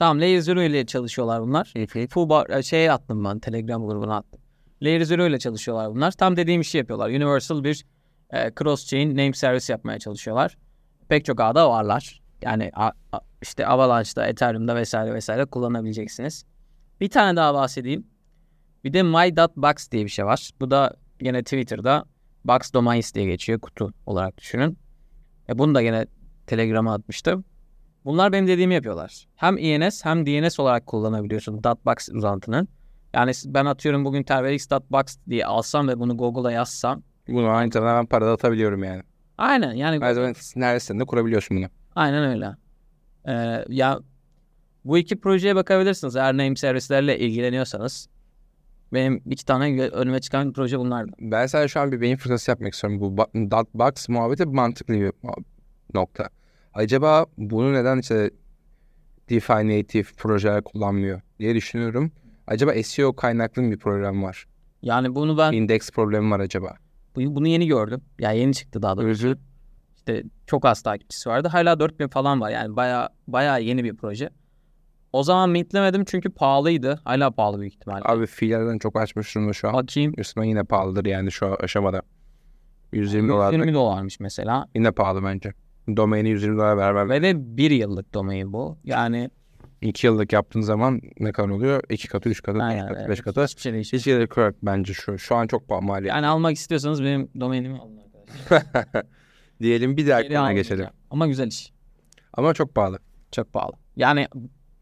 [0.01, 1.73] Tamam Layer Zero ile çalışıyorlar bunlar.
[2.11, 4.41] Fubar e, şeye attım ben Telegram grubuna attım.
[4.83, 6.13] Layer Zero ile çalışıyorlar bunlar.
[6.13, 7.09] Tam dediğim işi yapıyorlar.
[7.11, 7.85] Universal bir
[8.31, 10.59] e, cross chain name service yapmaya çalışıyorlar.
[11.09, 12.21] Pek çok ağda varlar.
[12.43, 16.45] Yani a- a- işte Avalanche'da, Ethereum'da vesaire vesaire kullanabileceksiniz.
[17.01, 18.07] Bir tane daha bahsedeyim.
[18.85, 20.51] Bir de My.Box diye bir şey var.
[20.61, 22.05] Bu da yine Twitter'da
[22.45, 24.79] Box Domains diye geçiyor kutu olarak düşünün.
[25.49, 26.07] E bunu da yine
[26.47, 27.45] Telegram'a atmıştım.
[28.05, 29.27] Bunlar benim dediğimi yapıyorlar.
[29.37, 32.69] Hem INS hem DNS olarak kullanabiliyorsun .box uzantının.
[33.15, 37.03] Yani ben atıyorum bugün tervelix.box diye alsam ve bunu Google'a yazsam.
[37.29, 39.03] Bunu aynı zamanda ben parada atabiliyorum yani.
[39.39, 41.67] Aynen yani Her zaman neresinde de kurabiliyorsun bunu.
[41.95, 42.49] aynen öyle.
[43.29, 43.99] Ee, ya
[44.85, 48.09] bu iki projeye bakabilirsiniz eğer name servislerle ilgileniyorsanız.
[48.93, 51.13] Benim iki tane önüme çıkan proje bunlardı.
[51.21, 53.01] Ben sadece şu an bir beyin fırtınası yapmak istiyorum.
[53.01, 53.17] Bu
[53.75, 55.13] box muhabbeti mantıklı bir
[55.95, 56.29] nokta.
[56.75, 58.31] Acaba bunu neden işte
[59.31, 62.13] DeFi native projeler kullanmıyor diye düşünüyorum.
[62.47, 64.47] Acaba SEO kaynaklı bir problem var?
[64.83, 66.75] Yani bunu ben Index problemi var acaba?
[67.17, 68.01] bu- bunu yeni gördüm.
[68.19, 69.37] Ya yeni çıktı daha doğrusu.
[69.97, 71.49] İşte çok az takipçisi vardı.
[71.49, 72.51] Hala 4000 falan var.
[72.51, 74.31] Yani baya baya yeni bir proje.
[75.13, 77.01] O zaman mintlemedim çünkü pahalıydı.
[77.05, 78.03] Hala pahalı büyük ihtimalle.
[78.05, 79.75] Abi fiillerden çok açmış durumda şu an.
[79.75, 80.13] Bakayım.
[80.19, 82.03] Üstüne yine pahalıdır yani şu aşamada.
[82.93, 84.67] 120 dolar 120 dolarmış mesela.
[84.75, 85.53] yine pahalı bence.
[85.97, 87.11] Domaini 120 dolar vermem.
[87.11, 88.79] Ve de bir yıllık domain bu.
[88.85, 89.31] Yani
[89.81, 91.83] 2 yıllık yaptığın zaman ne kadar oluyor?
[91.91, 93.09] 2 katı, 3 katı, 4 aynen, katı, evet.
[93.09, 93.45] 5 katı.
[93.45, 94.01] hiçbir şey değişmiyor.
[94.01, 95.19] Hiç gerek yok bence şu.
[95.19, 96.07] Şu an çok pahalı.
[96.07, 99.05] Yani almak istiyorsanız benim domainimi alın arkadaşlar.
[99.61, 100.87] Diyelim bir dahaki konuya geçelim.
[101.11, 101.73] Ama güzel iş.
[102.33, 102.99] Ama çok pahalı.
[103.33, 103.73] Çok pahalı.
[103.97, 104.27] Yani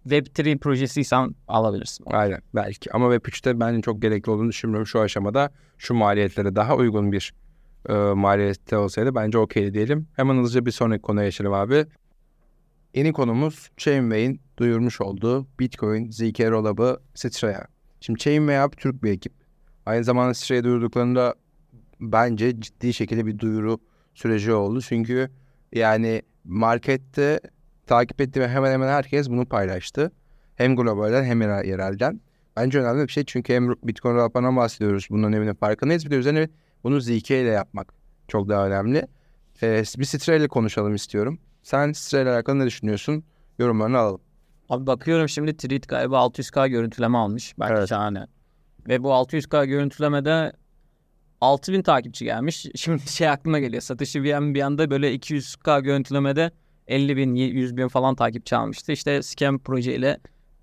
[0.06, 2.04] Web3 projesiysen alabilirsin.
[2.06, 2.92] Aynen belki.
[2.92, 5.50] Ama Web3'te bence çok gerekli olduğunu düşünmüyorum şu aşamada.
[5.78, 7.32] Şu maliyetlere daha uygun bir
[7.88, 10.07] e, maliyette olsaydı bence okey diyelim.
[10.16, 11.87] Hemen hızlıca bir sonraki konuya geçelim abi.
[12.94, 17.66] Yeni konumuz Chainway'in duyurmuş olduğu Bitcoin ZK Rollup'ı Straya.
[18.01, 19.33] Şimdi Chainway abi Türk bir ekip.
[19.87, 21.35] Aynı zamanda Straya duyurduklarında
[22.01, 23.79] bence ciddi şekilde bir duyuru
[24.14, 24.81] süreci oldu.
[24.81, 25.31] Çünkü
[25.72, 27.40] yani markette
[27.87, 30.12] takip ettiğim hemen hemen herkes bunu paylaştı.
[30.57, 32.20] Hem globalden hem yerel- yerelden.
[32.57, 35.07] Bence önemli bir şey çünkü hem Bitcoin Rollup'tan bahsediyoruz.
[35.11, 36.07] Bunun öneminin farkındayız.
[36.07, 36.48] Bir de üzerine
[36.88, 37.94] bunu ZK ile yapmak
[38.29, 39.07] çok daha önemli.
[39.62, 41.38] Ee, bir Straya ile konuşalım istiyorum.
[41.62, 43.24] Sen Straya ile alakalı ne düşünüyorsun?
[43.59, 44.20] Yorumlarını alalım.
[44.68, 47.55] Abi bakıyorum şimdi tweet galiba 600k görüntüleme almış.
[47.61, 47.88] Belki Evet.
[47.88, 48.27] şahane.
[48.88, 50.53] Ve bu 600k görüntülemede
[51.40, 52.66] 6000 takipçi gelmiş.
[52.74, 53.83] Şimdi şey aklıma geliyor.
[53.83, 56.51] Satışı bir, an- bir anda böyle 200k görüntülemede
[56.87, 58.92] 50 bin, 100 bin falan takipçi almıştı.
[58.92, 60.18] İşte scam proje ile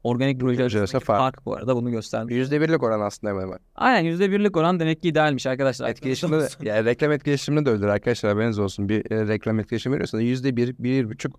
[0.06, 1.20] organik proje arasındaki fark.
[1.20, 2.36] fark bu arada bunu göstermiş.
[2.36, 3.60] %1'lik oran aslında hemen hemen.
[3.76, 5.90] Aynen %1'lik oran demek ki idealmiş arkadaşlar.
[5.90, 8.90] Etkileşimde de, yani reklam etkileşiminde de öyledir arkadaşlar haberiniz olsun.
[8.90, 11.32] Bir e, reklam etkileşimi veriyorsanız %1, 1,5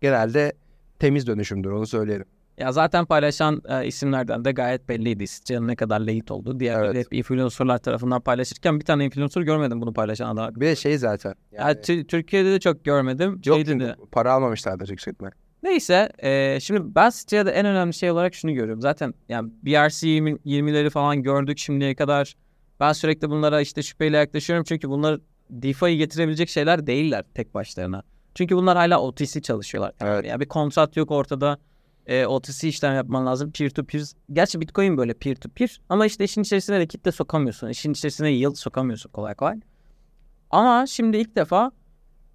[0.00, 0.52] genelde
[0.98, 2.26] temiz dönüşümdür onu söyleyelim.
[2.58, 5.26] Ya zaten paylaşan e, isimlerden de gayet belliydi.
[5.26, 6.60] Sitcanın ne kadar late olduğu.
[6.60, 6.94] Diğer Evet.
[6.96, 10.54] hep influencerlar tarafından paylaşırken bir tane influencer görmedim bunu paylaşan adam.
[10.54, 11.34] Bir de şey zaten.
[11.52, 13.30] Ya, Tü- Türkiye'de de çok görmedim.
[13.32, 13.96] yok Şeyde çünkü de.
[14.12, 15.14] para almamışlardır yüksek.
[15.64, 18.80] Neyse e, şimdi ben Sitca'da en önemli şey olarak şunu görüyorum.
[18.80, 22.34] Zaten yani BRC 20 20'leri falan gördük şimdiye kadar.
[22.80, 24.64] Ben sürekli bunlara işte şüpheyle yaklaşıyorum.
[24.68, 28.02] Çünkü bunlar DeFi'yi getirebilecek şeyler değiller tek başlarına.
[28.34, 29.92] Çünkü bunlar hala OTC çalışıyorlar.
[30.00, 30.26] Yani, Evet.
[30.26, 31.58] yani bir kontrat yok ortada.
[32.06, 33.52] E, OTC işlem yapman lazım.
[33.52, 34.02] Peer to peer.
[34.32, 35.80] Gerçi Bitcoin böyle peer to peer.
[35.88, 37.68] Ama işte işin içerisine de kitle sokamıyorsun.
[37.68, 39.60] İşin içerisine yield sokamıyorsun kolay kolay.
[40.50, 41.72] Ama şimdi ilk defa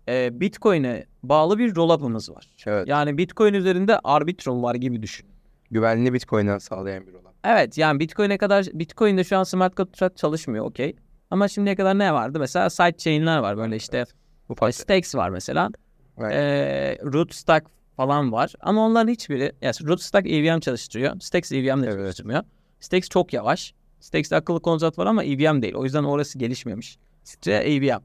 [0.10, 2.48] e, Bitcoin'e bağlı bir rollup'ımız var.
[2.66, 2.88] Evet.
[2.88, 5.28] Yani Bitcoin üzerinde Arbitrum var gibi düşün.
[5.72, 7.34] Güvenli Bitcoin'den sağlayan bir olan.
[7.44, 10.96] Evet yani Bitcoin'e kadar Bitcoin'de şu an smart contract çalışmıyor okey.
[11.32, 12.40] Ama şimdiye kadar ne vardı?
[12.40, 14.04] Mesela sidechain'ler var böyle işte.
[14.50, 14.76] Ufak.
[14.76, 15.70] Stakes var mesela.
[16.18, 16.34] Evet.
[16.34, 17.68] Ee, Rootstack
[17.98, 18.54] falan var.
[18.60, 21.20] Ama onların hiçbiri yani Rootstack EVM çalıştırıyor.
[21.20, 21.94] Stakes EVM de Evet.
[21.94, 22.44] çalıştırmıyor.
[22.80, 23.74] Stakes çok yavaş.
[24.00, 25.74] Stex'te akıllı kontrat var ama EVM değil.
[25.74, 26.98] O yüzden orası gelişmemiş.
[27.24, 28.04] Citra'ya EVM.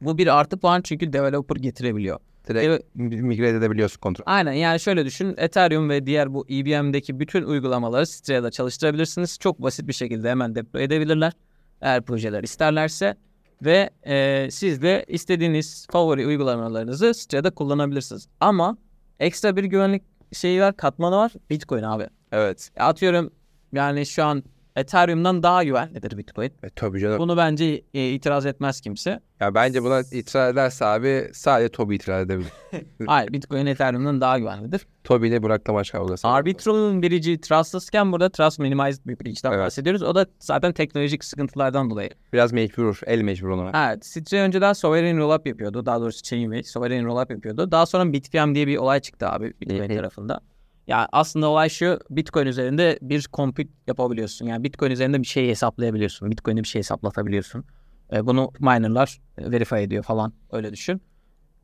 [0.00, 2.18] Bu bir artı puan çünkü developer getirebiliyor.
[2.48, 2.82] Direkt Evet.
[2.94, 4.24] migre edebiliyorsun kontrol.
[4.26, 5.34] Aynen yani şöyle düşün.
[5.36, 9.38] Ethereum ve diğer bu EVM'deki bütün uygulamaları Citra'da çalıştırabilirsiniz.
[9.38, 11.32] Çok basit bir şekilde hemen deploy edebilirler.
[11.80, 13.16] Eğer projeler isterlerse.
[13.62, 18.28] Ve e, siz de istediğiniz favori uygulamalarınızı Citra'da kullanabilirsiniz.
[18.40, 18.76] Ama
[19.20, 21.32] ekstra bir güvenlik şeyi var, katmanı var.
[21.50, 22.06] Bitcoin abi.
[22.32, 22.70] Evet.
[22.76, 23.30] Atıyorum
[23.72, 24.42] yani şu an
[24.76, 26.50] Ethereum'dan daha güvenlidir Bitcoin.
[26.62, 27.18] E, tabii canım.
[27.18, 29.20] Bunu bence e, itiraz etmez kimse.
[29.40, 32.52] Ya bence buna itiraz ederse abi sadece Toby itiraz edebilir.
[33.06, 34.86] Hayır Bitcoin Ethereum'dan daha güvenlidir.
[35.04, 36.28] Toby ile Burak Damaç kavgası.
[36.28, 39.64] Arbitral'ın birici trustless'ken burada trust minimized bir bridge'den Evet.
[39.66, 40.02] bahsediyoruz.
[40.02, 42.10] O da zaten teknolojik sıkıntılardan dolayı.
[42.32, 43.88] Biraz mecbur, el mecbur ona.
[43.90, 45.86] Evet, Citre önceden sovereign rollup yapıyordu.
[45.86, 47.70] Daha doğrusu Chainway sovereign rollup yapıyordu.
[47.70, 50.40] Daha sonra BitPM diye bir olay çıktı abi Bitcoin tarafında.
[50.86, 54.46] Ya aslında olay şu Bitcoin üzerinde bir compute yapabiliyorsun.
[54.46, 56.30] Yani Bitcoin üzerinde bir şey hesaplayabiliyorsun.
[56.30, 57.64] Bitcoin'de bir şey hesaplatabiliyorsun.
[58.12, 61.02] E, bunu minerlar e, verify ediyor falan öyle düşün.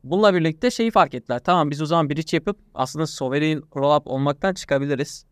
[0.03, 1.39] Bununla birlikte şeyi fark ettiler.
[1.43, 5.25] Tamam biz o zaman bridge yapıp aslında sovereign rollup olmaktan çıkabiliriz.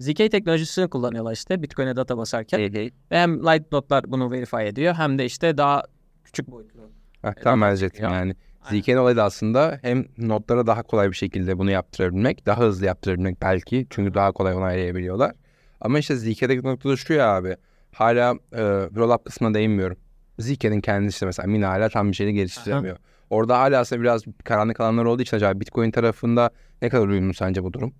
[0.00, 2.60] ZK teknolojisini kullanıyorlar işte Bitcoin'e data basarken.
[2.60, 5.82] Ve hem light notlar bunu verify ediyor hem de işte daha
[6.24, 6.80] küçük boyutlu.
[7.22, 7.70] Heh, tam Evet.
[7.70, 8.10] benzettim Ya.
[8.14, 8.36] yani.
[8.70, 13.42] ZK'nin olayı da aslında hem notlara daha kolay bir şekilde bunu yaptırabilmek, daha hızlı yaptırabilmek
[13.42, 13.86] belki.
[13.90, 15.32] Çünkü daha kolay onaylayabiliyorlar.
[15.80, 17.56] Ama işte ZK'deki nokta da şu ya abi.
[17.92, 18.62] Hala e,
[18.96, 19.96] rollup kısmına değinmiyorum.
[20.38, 22.96] ZK'nin kendisi de mesela Mina hala tam bir şeyi geliştiremiyor.
[23.30, 26.50] Orada hala aslında biraz karanlık alanlar olduğu için acaba Bitcoin tarafında
[26.82, 27.94] ne kadar uyumlu sence bu durum?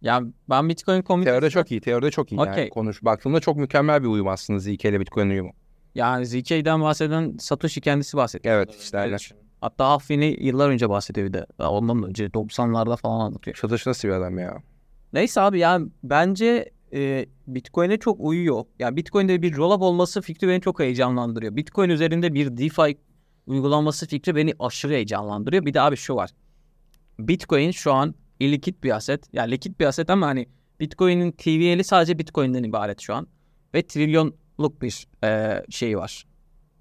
[0.00, 1.32] Ya ben Bitcoin komünitesi...
[1.32, 2.36] Teoride çok iyi, teoride çok iyi.
[2.36, 2.68] Yani Okey.
[2.68, 5.52] konuş, baktığımda çok mükemmel bir uyum aslında ZK ile Bitcoin uyumu.
[5.94, 8.54] Yani ZK'den bahseden Satoshi kendisi bahsediyor.
[8.54, 9.18] Evet, işte aynen.
[9.60, 11.46] Hatta Huffing'i yıllar önce bahsediyor bir de.
[11.58, 13.56] Ondan önce 90'larda falan anlatıyor.
[13.56, 14.62] Satış nasıl bir adam ya?
[15.12, 18.64] Neyse abi yani bence e, Bitcoin'e çok uyuyor.
[18.78, 21.56] Yani Bitcoin'de bir rollup olması fikri beni çok heyecanlandırıyor.
[21.56, 22.98] Bitcoin üzerinde bir DeFi
[23.46, 25.66] uygulanması fikri beni aşırı heyecanlandırıyor.
[25.66, 26.30] Bir de abi şu var.
[27.18, 29.24] Bitcoin şu an illikit bir aset.
[29.32, 30.46] Yani likit bir aset ama hani
[30.80, 33.26] Bitcoin'in TVL'i sadece Bitcoin'den ibaret şu an.
[33.74, 36.24] Ve trilyonluk bir e, şey var.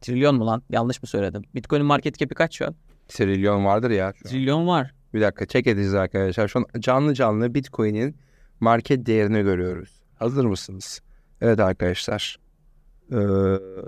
[0.08, 0.64] Trilyon mu lan?
[0.70, 1.44] Yanlış mı söyledim?
[1.56, 2.76] Bitcoin'in market cap'i kaç şu an?
[3.08, 4.14] Trilyon vardır ya.
[4.16, 4.32] şu an.
[4.32, 4.94] Trilyon var.
[5.14, 6.48] Bir dakika check edeceğiz arkadaşlar.
[6.48, 8.16] Şu an canlı canlı Bitcoin'in
[8.60, 10.02] market değerini görüyoruz.
[10.16, 11.02] Hazır mısınız?
[11.42, 12.38] Evet arkadaşlar.
[13.12, 13.16] Ee,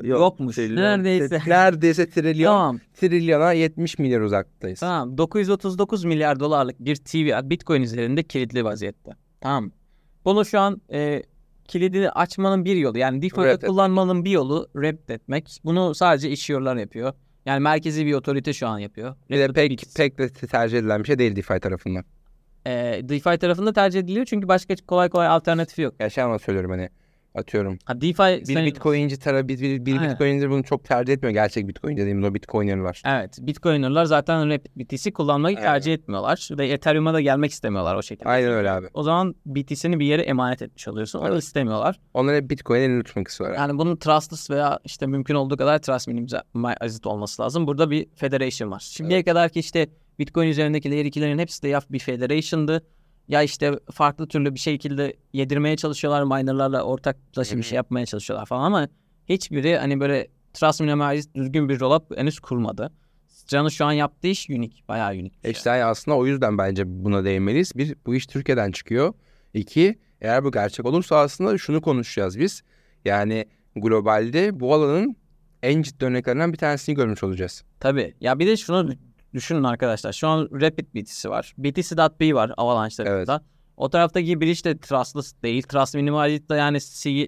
[0.03, 0.55] Yokmuş.
[0.55, 0.84] trilyon.
[0.84, 1.41] Neredeyse.
[1.47, 2.51] Neredeyse trilyon.
[2.51, 2.79] Tamam.
[2.93, 4.79] Trilyona 70 milyar uzaktayız.
[4.79, 9.12] Tamam 939 milyar dolarlık bir TV Bitcoin üzerinde kilitli vaziyette.
[9.41, 9.71] Tamam.
[10.25, 11.23] Bunu şu an e,
[11.69, 13.69] kilidini açmanın bir yolu yani etmek.
[13.69, 15.62] kullanmanın bir yolu rep etmek.
[15.65, 17.13] Bunu sadece issuer'lar yapıyor.
[17.45, 19.15] Yani merkezi bir otorite şu an yapıyor.
[19.29, 22.03] Bir de pek, pek de tercih edilen bir şey değil DeFi tarafından.
[22.65, 22.71] E,
[23.03, 25.95] DeFi tarafında tercih ediliyor çünkü başka kolay kolay alternatifi yok.
[25.99, 26.89] Ya şey söylüyorum hani
[27.36, 27.80] atıyorum.
[27.86, 28.65] Ha, DeFi Bir sayılmaz.
[28.65, 30.12] Bitcoin'ci tarafı bir, bir, bir Aynen.
[30.12, 31.34] Bitcoin'ci bunu çok tercih etmiyor.
[31.34, 35.65] Gerçek Bitcoin dediğimiz o Bitcoin'ler Evet, Bitcoiner'lar zaten Rapid BTC kullanmayı Evet.
[35.65, 38.30] tercih etmiyorlar ve Ethereum'a da gelmek istemiyorlar o şekilde.
[38.30, 38.88] Aynen öyle abi.
[38.94, 41.20] O zaman BTC'ni bir yere emanet etmiş oluyorsun.
[41.20, 41.44] Onu Evet.
[41.44, 42.00] istemiyorlar.
[42.13, 43.58] Onlar hep Bitcoin'e elini tutmak istiyorlar.
[43.58, 47.68] Yani bunun trustless veya işte mümkün olduğu kadar trust minimized olması lazım.
[47.68, 48.80] Burada bir federation var.
[48.80, 49.88] Şimdiye kadar ki işte
[50.20, 52.86] Bitcoin üzerindeki layer 2'lerin hepsi de ya bir federation'dı
[53.30, 58.63] ya işte farklı türlü bir şekilde yedirmeye çalışıyorlar minerlarla ortaklaşa bir şey yapmaya çalışıyorlar falan
[58.63, 58.88] ama
[59.30, 62.92] hiçbiri hani böyle trust minimized düzgün bir rollup henüz kurmadı.
[63.48, 64.84] Can'ın şu an yaptığı iş unik.
[64.88, 65.34] Bayağı unik.
[65.34, 65.52] bir şey.
[65.52, 67.72] İşte yani aslında o yüzden bence buna değinmeliyiz.
[67.76, 69.13] Bir, bu iş Türkiye'den çıkıyor.
[69.54, 72.63] İki, eğer bu gerçek olursa aslında şunu konuşacağız biz.
[73.06, 75.15] Yani globalde bu alanın
[75.63, 77.63] en ciddi örneklerinden bir tanesini görmüş olacağız.
[77.80, 78.13] Tabii.
[78.22, 78.94] Ya bir de şunu
[79.34, 80.13] düşünün arkadaşlar.
[80.13, 81.54] Şu an Rapid BTC var.
[81.58, 83.42] BTC.B var Avalanche tarafında.
[83.78, 85.63] O taraftaki bridge de trustless değil.
[85.63, 86.82] Trust Minimalist de yani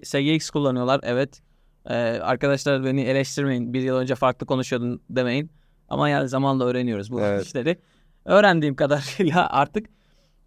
[0.04, 1.00] SGX kullanıyorlar.
[1.02, 1.42] Evet.
[1.86, 3.72] Ee, arkadaşlar beni eleştirmeyin.
[3.72, 5.50] Bir yıl önce farklı konuşuyordun demeyin.
[5.88, 7.46] Ama yani zamanla öğreniyoruz bu Evet.
[7.46, 7.78] işleri.
[8.24, 9.86] Öğrendiğim kadarıyla artık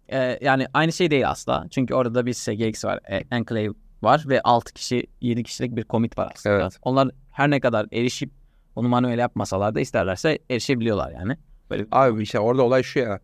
[0.08, 1.66] e, yani aynı şey değil asla.
[1.70, 3.00] Çünkü orada da bir SGX var.
[3.10, 3.70] E, Enclave
[4.02, 6.54] var ve 6 kişi 7 kişilik bir commit var aslında.
[6.62, 6.78] Evet.
[6.82, 8.30] Onlar her ne kadar erişip
[8.76, 11.36] onu manuel yapmasalar da isterlerse erişebiliyorlar yani.
[11.70, 13.20] Böyle Abi işte orada olay şu ya.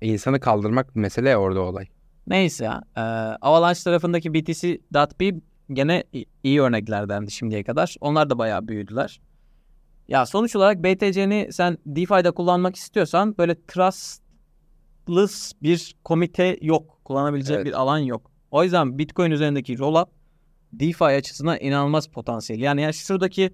[0.00, 1.86] İnsanı kaldırmak mesele orada olay.
[2.26, 2.82] Neyse ya.
[2.96, 3.00] E,
[3.40, 5.34] Avalanche tarafındaki BTC.B
[5.72, 6.04] gene
[6.42, 7.96] iyi örneklerdendi şimdiye kadar.
[8.00, 9.20] Onlar da bayağı büyüdüler.
[10.08, 17.00] Ya sonuç olarak BTC'ni sen DeFi'de kullanmak istiyorsan böyle trustless bir komite yok.
[17.04, 17.66] Kullanabileceğin Evet.
[17.66, 18.30] bir alan yok.
[18.50, 20.08] O yüzden Bitcoin üzerindeki rollup
[20.72, 22.60] DeFi açısından inanılmaz potansiyel.
[22.60, 23.50] Yani, yani şuradaki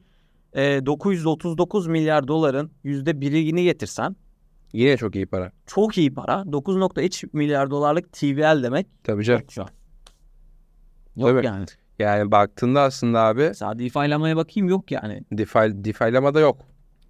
[0.56, 4.16] e, 939 milyar doların %1'ini getirsen
[4.72, 5.52] Yine çok iyi para.
[5.66, 6.32] çok iyi para.
[6.32, 9.42] 9.3 milyar dolarlık TVL demek Tabii canım.
[9.56, 9.68] Yok.
[11.16, 11.46] Yok Tabii.
[11.46, 11.66] yani.
[11.98, 15.22] Yani baktığında aslında abi Mesela DeFi'lamaya bakayım yok yani.
[15.32, 16.58] DeFi, DeFi'lamada yok.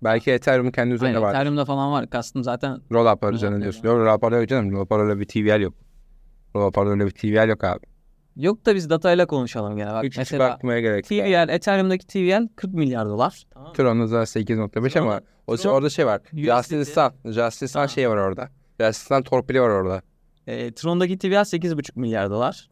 [0.04, 1.34] Belki Ethereum'un kendi üzerinde Aynen, var.
[1.34, 2.10] Ethereum'da falan var.
[2.10, 3.84] Kastım zaten Rollup üzerine diyorsun.
[3.84, 4.72] Yok Rollup yok canım.
[4.72, 5.74] Rollup öyle bir TVL yok.
[6.56, 7.86] Rollup öyle bir TVL yok abi.
[8.36, 9.92] Yok da biz datayla konuşalım gene.
[9.92, 11.24] Bak, Hiç, hiç mesela bakmaya gerek yok.
[11.24, 13.42] TVL, Ethereum'daki TVL 40 milyar dolar.
[13.50, 13.68] Tamam.
[13.68, 13.74] mı?
[13.74, 16.20] Tron'un da 8.5 ama o Tron- orada şey var.
[16.20, 16.36] USDT.
[16.44, 17.12] Justice'dan.
[17.24, 17.88] Justice'dan Ha.
[17.88, 18.48] şey var orada.
[18.80, 20.02] Justice'dan torpili var orada.
[20.46, 22.68] E, Tron'daki TVL 8,5 milyar dolar.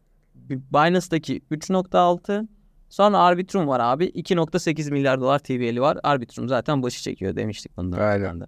[0.49, 2.47] Binance'daki 3.6.
[2.89, 4.05] Sonra Arbitrum var abi.
[4.05, 5.97] 2.8 milyar dolar TVL'i var.
[6.03, 7.99] Arbitrum zaten başı çekiyor demiştik bundan.
[7.99, 8.41] Aynen.
[8.41, 8.45] de.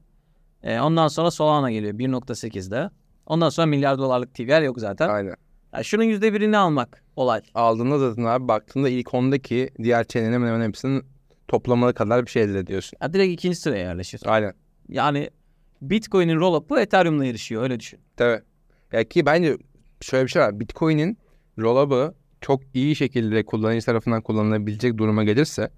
[0.63, 2.89] E, ondan sonra Solana geliyor 1.8'de.
[3.25, 5.09] Ondan sonra milyar dolarlık TVL yok zaten.
[5.09, 5.35] Aynen.
[5.77, 7.41] Ya şunun yüzde birini almak olay.
[7.55, 11.03] Aldığında zaten abi baktığında ilk ondaki diğer chain'in hemen hemen hepsinin
[11.47, 12.97] toplamalı kadar bir şey elde ediyorsun.
[13.01, 14.21] Ya direkt ikinci sıraya yerleşir.
[14.25, 14.53] Aynen.
[14.89, 15.29] Yani
[15.81, 17.99] Bitcoin'in roll-up'ı Ethereum'la yarışıyor öyle düşün.
[18.15, 18.41] Tabii.
[18.91, 19.57] Ya ki bence
[20.01, 20.59] şöyle bir şey var.
[20.59, 21.17] Bitcoin'in
[21.59, 25.69] rollup'ı çok iyi şekilde kullanıcı tarafından kullanılabilecek duruma gelirse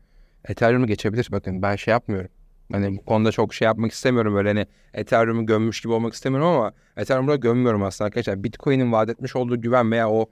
[0.45, 1.27] Ethereum'u geçebilir.
[1.31, 2.29] Bakın ben şey yapmıyorum.
[2.71, 6.73] Hani bu konuda çok şey yapmak istemiyorum böyle hani Ethereum'u gömmüş gibi olmak istemiyorum ama
[6.97, 8.43] Ethereum'u da gömmüyorum aslında arkadaşlar.
[8.43, 10.29] Bitcoin'in vaat etmiş olduğu güven veya o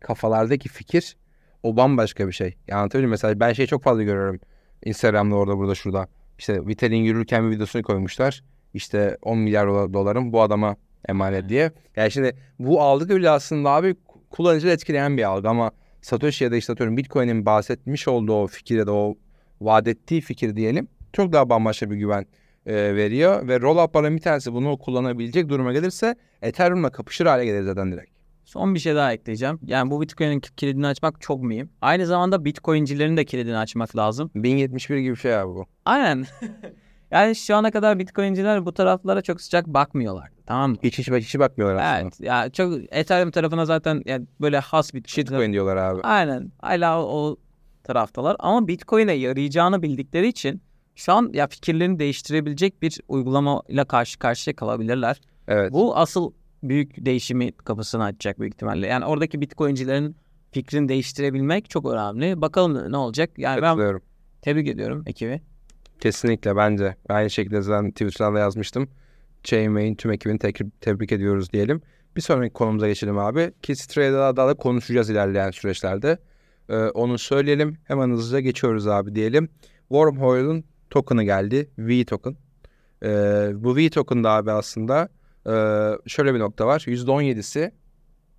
[0.00, 1.16] kafalardaki fikir
[1.62, 2.54] o bambaşka bir şey.
[2.68, 3.10] Yani anlatabiliyor muyum?
[3.10, 4.40] Mesela ben şeyi çok fazla görüyorum.
[4.84, 6.08] Instagram'da orada burada şurada.
[6.38, 8.44] İşte Vitel'in yürürken bir videosunu koymuşlar.
[8.74, 10.76] İşte 10 milyar dola- dolarım bu adama
[11.08, 11.72] emanet diye.
[11.96, 13.96] Yani şimdi bu algı bile aslında abi
[14.30, 15.70] kullanıcıyı etkileyen bir algı ama
[16.02, 19.14] Satoshi ya da işte atıyorum Bitcoin'in bahsetmiş olduğu o fikir ya da o
[19.60, 22.26] vaat ettiği fikir diyelim çok daha bambaşka bir güven
[22.66, 27.92] e, veriyor ve roll-up'ların bir tanesi bunu kullanabilecek duruma gelirse Ethereum'la kapışır hale gelir zaten
[27.92, 28.10] direkt.
[28.44, 29.58] Son bir şey daha ekleyeceğim.
[29.66, 31.70] Yani bu Bitcoin'in kilidini açmak çok mühim.
[31.80, 34.30] Aynı zamanda Bitcoin'cilerin de kilidini açmak lazım.
[34.34, 35.66] 1071 gibi bir şey abi bu.
[35.84, 36.26] Aynen.
[37.10, 40.28] yani şu ana kadar Bitcoin'ciler bu taraflara çok sıcak bakmıyorlar.
[40.46, 40.76] Tamam mı?
[40.82, 42.00] Hiç hiç, hiç bakmıyorlar aslında.
[42.00, 42.20] Evet.
[42.20, 46.00] Ya çok Ethereum tarafına zaten yani böyle has bir Shitcoin diyorlar abi.
[46.02, 46.52] Aynen.
[46.58, 47.36] Hala o
[47.84, 50.62] taraftalar ama Bitcoin'e yarayacağını bildikleri için
[51.00, 55.20] şu an ya fikirlerini değiştirebilecek bir uygulamayla karşı karşıya kalabilirler.
[55.48, 55.72] Evet.
[55.72, 56.32] Bu asıl
[56.62, 58.86] büyük değişimi kapısını açacak büyük ihtimalle.
[58.86, 60.16] Yani oradaki Bitcoin'cilerin
[60.52, 62.40] fikrini değiştirebilmek çok önemli.
[62.40, 63.30] Bakalım ne olacak.
[63.38, 64.00] Yani ben
[64.42, 65.40] tebrik ediyorum ekibi.
[66.00, 66.96] Kesinlikle bence.
[67.08, 68.88] Aynı şekilde zaten Twitter'da da yazmıştım.
[69.42, 71.82] Chainway'in tüm ekibini tek- tebrik ediyoruz diyelim.
[72.16, 73.52] Bir sonraki konumuza geçelim abi.
[73.62, 76.18] Ki daha da konuşacağız ilerleyen süreçlerde.
[76.68, 77.78] Ee, onu söyleyelim.
[77.84, 79.48] Hemen hızlıca geçiyoruz abi diyelim.
[79.88, 81.70] Wormhole'un token'ı geldi.
[81.78, 82.36] V token.
[83.02, 83.08] Ee,
[83.54, 85.08] bu V token'da abi aslında
[85.46, 85.52] e,
[86.08, 86.80] şöyle bir nokta var.
[86.80, 87.70] %17'si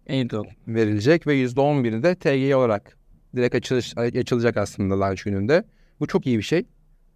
[0.10, 0.46] Airdrop.
[0.68, 2.98] verilecek ve %11'i de TG olarak
[3.36, 5.64] direkt açılış, açılacak aslında launch gününde.
[6.00, 6.66] Bu çok iyi bir şey.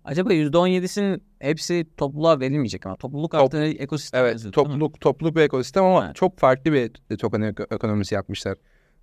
[0.04, 5.42] Acaba %17'sinin hepsi topluluğa verilmeyecek ama topluluk Top- artı ekosistem Evet, yazıyor, topluluk topluluk bir
[5.42, 6.16] ekosistem ama Evet.
[6.16, 8.58] çok farklı bir token eko- ekonomisi yapmışlar.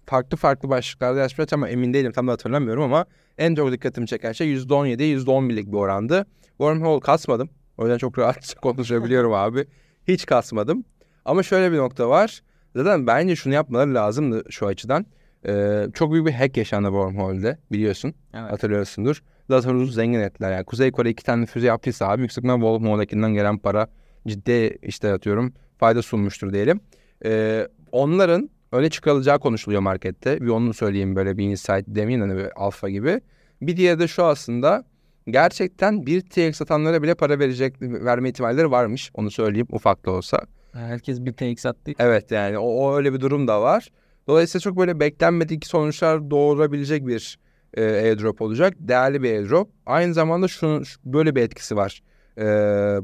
[0.06, 3.06] Farklı farklı başlıklarda yazmışlar ama emin değilim tam da hatırlamıyorum ama
[3.38, 6.26] en çok dikkatimi çeken şey %17, %11'lik bir orandı.
[6.48, 7.50] Wormhole kasmadım.
[7.78, 9.66] O yüzden çok rahatça konuşabiliyorum abi.
[10.08, 10.84] Hiç kasmadım.
[11.24, 12.42] Ama şöyle bir nokta var.
[12.76, 15.06] Zaten bence şunu yapmaları lazımdı şu açıdan.
[15.46, 18.14] Ee, çok büyük bir hack yaşandı Wormhole'de biliyorsun.
[18.34, 18.52] Evet.
[18.52, 19.22] Hatırlıyorsundur.
[19.50, 20.52] Lazarus'u zengin ettiler.
[20.52, 23.88] Yani Kuzey Kore iki tane füze yaptıysa abi yüksek ihtimalle Wormhole'dakinden gelen para
[24.26, 26.80] ciddi işte atıyorum fayda sunmuştur diyelim.
[27.24, 30.40] Ee, onların öne çıkarılacağı konuşuluyor markette.
[30.40, 33.20] Bir onu söyleyeyim böyle bir insight demeyeyim hani bir alfa gibi.
[33.62, 34.84] Bir diğeri de şu aslında
[35.26, 39.10] gerçekten bir TX satanlara bile para verecek verme ihtimalleri varmış.
[39.14, 40.40] Onu söyleyeyim ufak da olsa.
[40.72, 41.92] Herkes bir TX attı.
[41.98, 43.88] Evet yani o, o öyle bir durum da var.
[44.26, 47.38] Dolayısıyla çok böyle beklenmedik sonuçlar doğurabilecek bir
[47.74, 48.74] e, airdrop olacak.
[48.78, 49.68] Değerli bir airdrop.
[49.86, 52.02] Aynı zamanda şunun şu- böyle bir etkisi var
[52.38, 52.42] e,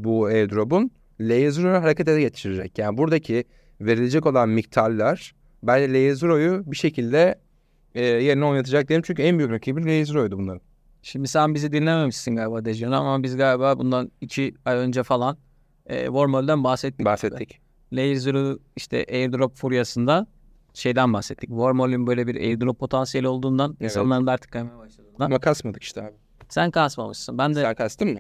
[0.05, 0.91] bu airdrop'un.
[1.21, 2.79] Laser'ı harekete geçirecek.
[2.79, 3.45] Yani buradaki
[3.81, 7.39] verilecek olan miktarlar bence Laser'o'yu bir şekilde
[7.95, 9.03] e, yerine oynatacak diyelim.
[9.07, 10.61] Çünkü en büyük rakibi Laser'o'ydu bunların.
[11.03, 15.37] Şimdi sen bizi dinlememişsin galiba Dejan ama biz galiba bundan iki ay önce falan
[15.87, 17.07] e, Wormhole'den bahsettik.
[17.07, 17.61] Bahsettik.
[17.93, 20.27] Laser'ı işte airdrop furyasında
[20.75, 21.49] şeyden bahsettik.
[21.49, 23.91] Wormhole'ün böyle bir airdrop potansiyeli olduğundan Evet.
[23.91, 25.25] insanların da artık kaymaya başladığından.
[25.25, 26.15] Ama kasmadık işte abi.
[26.49, 27.39] Sen kasmamışsın.
[27.39, 28.19] Ben de Sen kastın mı?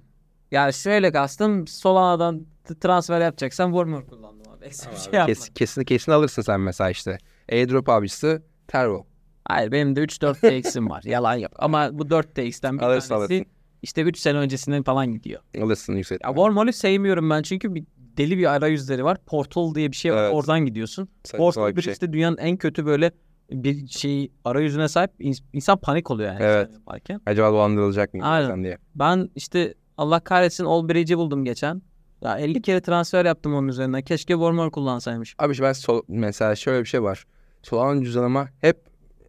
[0.50, 2.46] yani şöyle kastım Solana'dan
[2.80, 5.26] transfer yapacaksan Wormhole kullandım Ekstra bir şey yapmadım.
[5.26, 7.18] Kes, kesin, kesin alırsın sen mesela işte.
[7.52, 9.06] Airdrop abisi Tervo.
[9.44, 11.02] Hayır benim de 3-4 TX'im var.
[11.06, 11.52] Yalan yok.
[11.56, 13.46] Ama bu 4 TX'ten bir Alırsın, tanesi alırsın.
[13.82, 15.40] işte 3 sene öncesinden falan gidiyor.
[15.62, 16.20] Alırsın yüksek.
[16.24, 19.18] Ya Wormhole'ü sevmiyorum ben çünkü bir deli bir arayüzleri var.
[19.26, 20.22] Portal diye bir şey var.
[20.24, 20.34] Evet.
[20.34, 21.08] Oradan gidiyorsun.
[21.24, 21.92] Saçma Portal bir şey.
[21.92, 23.10] işte dünyanın en kötü böyle
[23.50, 26.42] bir şey arayüzüne sahip ins- insan panik oluyor yani.
[26.42, 26.66] Evet.
[26.68, 27.20] sen yaparken.
[27.26, 28.48] Acaba dolandırılacak mıyım Aynen.
[28.48, 28.78] sen diye.
[28.94, 31.82] Ben işte Allah kahretsin All Bridge'i buldum geçen.
[32.22, 34.02] Ya 50 kere transfer yaptım onun üzerinden.
[34.02, 35.34] Keşke Wormhole kullansaymış.
[35.38, 37.26] Abi işte ben sol, mesela şöyle bir şey var.
[37.62, 38.80] Solana cüzdanıma hep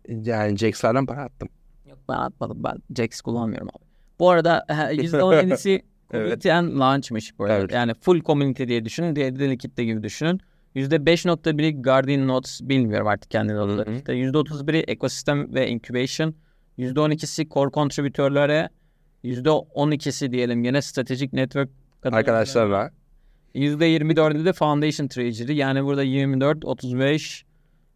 [0.07, 1.49] yani Jax'lardan para attım.
[1.89, 2.63] Yok ben atmadım.
[2.63, 3.85] Ben Jax kullanmıyorum abi.
[4.19, 6.21] Bu arada e, %17'si Evet.
[6.23, 7.59] Community and Launch'mış bu arada.
[7.59, 7.71] Evet.
[7.71, 9.15] Yani full community diye düşünün.
[9.15, 10.41] Diğeri de kitle gibi düşünün.
[10.75, 13.95] %5.1'i Guardian Nodes bilmiyorum artık kendi hı.
[13.97, 16.35] İşte %31'i ekosistem ve incubation.
[16.77, 18.69] %12'si core contribütörlere.
[19.23, 21.69] %12'si diyelim yine stratejik network
[22.03, 22.91] Arkadaşlarla.
[23.55, 25.53] %24'ü de Foundation Treasury.
[25.55, 27.45] Yani burada 24, 35,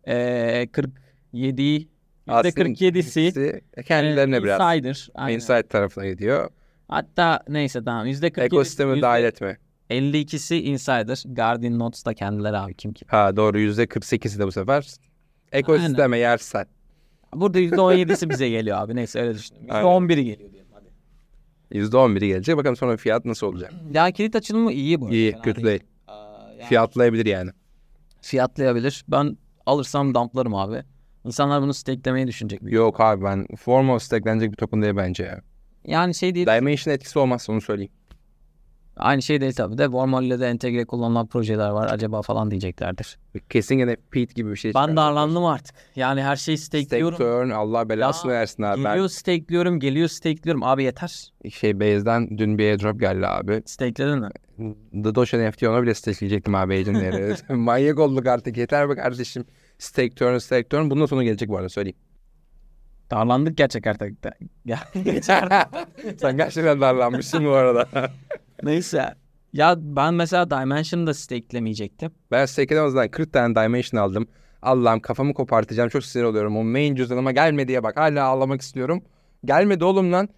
[0.08, 1.88] eee 47,
[2.28, 5.10] Aslında %47'si ikisi kendilerine eee, biraz insider.
[5.16, 5.36] Aynen.
[5.36, 6.50] insight tarafına gidiyor.
[6.88, 9.58] Hatta neyse tamam %47, Ekosistemi dahil etme.
[9.90, 11.24] 52'si insider.
[11.36, 13.08] Guardian Notes da kendileri abi kim kim.
[13.08, 14.94] Ha doğru %48'i de bu sefer.
[15.52, 16.66] Ekosisteme yersen.
[17.36, 18.96] Burada %17'si bize geliyor abi.
[18.96, 19.62] Neyse öyle düşündüm.
[19.70, 19.88] Aynen.
[19.88, 20.50] %11'i geliyor.
[21.74, 22.58] %11'i gelecek.
[22.58, 23.74] Bakalım sonra fiyat nasıl olacak.
[23.94, 25.12] Ya kilit açılımı iyi bu.
[25.12, 25.84] İyi, fena kötü değil.
[26.08, 27.50] Aa, yani Fiyatlayabilir yani.
[28.22, 29.06] Fiyatlayabilir.
[29.08, 30.84] Ben alırsam dumplarım abi.
[31.26, 32.62] İnsanlar bunu stakelemeyi düşünecek.
[32.62, 35.42] büyük Yok abi ben foremost eklenecek bir token değil bence ya.
[35.86, 36.48] Yani şey değil.
[36.48, 37.92] Dimension etkisi olmazsa onu söyleyeyim.
[38.98, 39.84] Aynı şey değil tabii de.
[39.84, 41.90] Wormhole de entegre kullanılan projeler var.
[41.92, 43.18] Acaba falan diyeceklerdir.
[43.50, 45.76] Kesin gene Pete gibi bir şey Ben darlandım artık.
[45.96, 47.18] Yani her şeyi Stake stakeliyorum.
[47.18, 48.84] turn Allah belasını Ya, versin abi.
[48.84, 50.64] Geliyor stakeliyorum, geliyor stakeliyorum.
[50.64, 51.32] Abi yeter.
[51.44, 53.64] Ben şey base'den dün bir airdrop geldi abi.
[53.66, 54.30] Stakeledin mi?
[55.04, 57.36] The Doge NFT ona bile stakeleyecektim abi agentleri.
[57.56, 59.46] Manyak olduk artık yeter be kardeşim.
[59.78, 60.90] Stake turn stake turn.
[60.90, 61.98] Bundan sonra gelecek bu arada söyleyeyim.
[63.14, 64.14] Darlandık gerçek artık.
[64.66, 65.66] Ya geçer.
[66.22, 67.88] Sen gerçekten darlanmışsın bu arada.
[68.64, 69.14] Neyse.
[69.54, 72.12] Ya ben mesela Dimension'ı da stakelemeyecektim.
[72.32, 74.28] ben stake'den o zaman 40 tane Dimension aldım.
[74.62, 75.90] Allah'ım kafamı kopartacağım.
[75.90, 76.58] Çok sinir oluyorum.
[76.58, 77.98] O main cüzdanıma gelmedi diye bak.
[77.98, 79.04] Hala ağlamak istiyorum.
[79.46, 80.30] Gelmedi oğlum lan.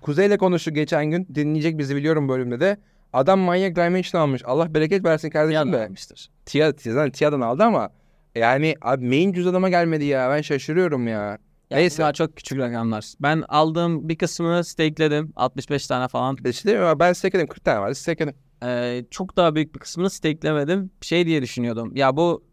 [0.00, 1.28] Kuzey'le konuştuk geçen gün.
[1.34, 2.76] Dinleyecek bizi biliyorum bölümde de.
[3.12, 4.42] Adam manyak Dimension almış.
[4.44, 5.84] Allah bereket versin kardeşim de.
[5.86, 6.30] almıştır.
[6.46, 7.90] Tia, Tia'dan, Tia'dan aldı ama
[8.34, 10.30] yani abi main cüzdanıma gelmedi ya.
[10.30, 11.38] Ben şaşırıyorum ya.
[11.72, 12.02] Ya Neyse.
[12.02, 13.12] bunlar çok küçük rakamlar.
[13.20, 15.32] Ben aldığım bir kısmını stakeledim.
[15.36, 16.36] 65 tane falan.
[16.44, 17.48] İşte ben stake'ledim.
[17.48, 17.92] 40 tane var.
[17.92, 18.34] Stake'ledim.
[18.64, 20.90] Ee, çok daha büyük bir kısmını stakelemedim.
[21.00, 21.96] Şey diye düşünüyordum.
[21.96, 22.44] Ya bu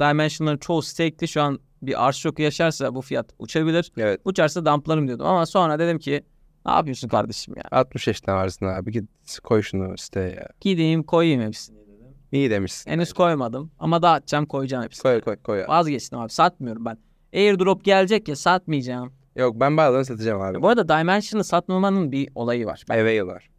[0.00, 3.92] Dimension'ların çoğu stakeli şu an bir arş şoku yaşarsa bu fiyat uçabilir.
[3.98, 4.20] Evet.
[4.24, 5.26] Uçarsa dumplarım diyordum.
[5.26, 6.24] Ama sonra dedim ki
[6.66, 7.62] ne yapıyorsun kardeşim ya?
[7.70, 8.92] 60 yaşından varsın abi.
[8.92, 10.48] Git koy şunu siteye ya.
[10.60, 11.88] Gideyim koyayım hepsini dedim.
[12.32, 12.90] İyi demişsin.
[12.90, 15.02] Henüz koymadım ama dağıtacağım koyacağım hepsini.
[15.02, 15.58] Koy koy koy.
[15.58, 15.68] ya.
[15.68, 16.98] Vazgeçtim abi satmıyorum ben.
[17.34, 19.12] Airdrop gelecek ya satmayacağım.
[19.36, 20.62] Yok ben bazılarını satacağım abi.
[20.62, 22.84] Bu arada Dimension'ı satmamanın bir olayı var.
[22.90, 23.50] Avail var.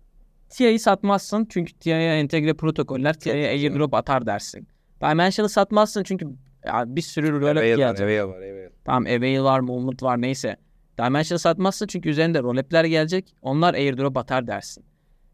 [0.49, 4.67] TIA'yı satmazsın çünkü TIA'ya entegre protokoller TIA'ya airdrop atar dersin.
[5.01, 6.27] Dimension'ı satmazsın çünkü
[6.65, 7.55] ya bir sürü var.
[7.55, 8.01] gelecek.
[8.01, 8.37] Avail var.
[8.37, 8.69] Avail.
[8.85, 10.57] Tamam Avail var, Movement var neyse.
[10.97, 13.35] Dimension'ı satmazsın çünkü üzerinde rolepler gelecek.
[13.41, 14.85] Onlar airdrop atar dersin.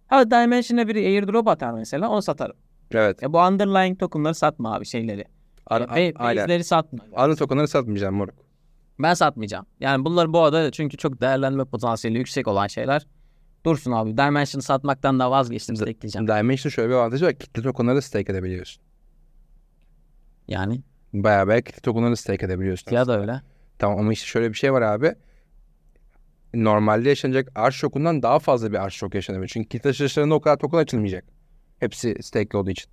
[0.08, 2.56] Ha Dimension'a biri airdrop atar mesela onu satarım.
[2.92, 3.22] Evet.
[3.22, 5.26] Ya bu underlying tokenları satma abi şeyleri.
[5.68, 6.44] Ar- ba- aynen.
[6.44, 7.00] base'leri satma.
[7.16, 8.36] Anı tokenları satmayacağım moruk.
[9.00, 9.66] Ben satmayacağım.
[9.80, 13.08] Yani bunlar bu arada çünkü çok değerlenme potansiyeli yüksek olan şeyler.
[13.66, 14.18] Dursun abi.
[14.18, 15.76] Dimension'ı satmaktan da vazgeçtim.
[15.76, 16.28] Stackleyeceğim.
[16.28, 17.34] Dimension şöyle bir avantajı var.
[17.34, 18.84] Kitle tokenları stake edebiliyorsun.
[20.48, 20.82] Yani.
[21.14, 22.92] Bayağı bayağı kitle tokenları stake edebiliyorsun.
[22.92, 23.42] Ya da öyle.
[23.80, 25.16] Tamam ama işte şöyle bir şey var abi.
[26.54, 29.48] Normalde yaşanacak arş şokundan daha fazla bir arş şok yaşanabilir.
[29.48, 31.26] Çünkü kitle taşıyıcılarında o kadar token açılmayacak.
[31.80, 32.92] Hepsi stake olduğu için.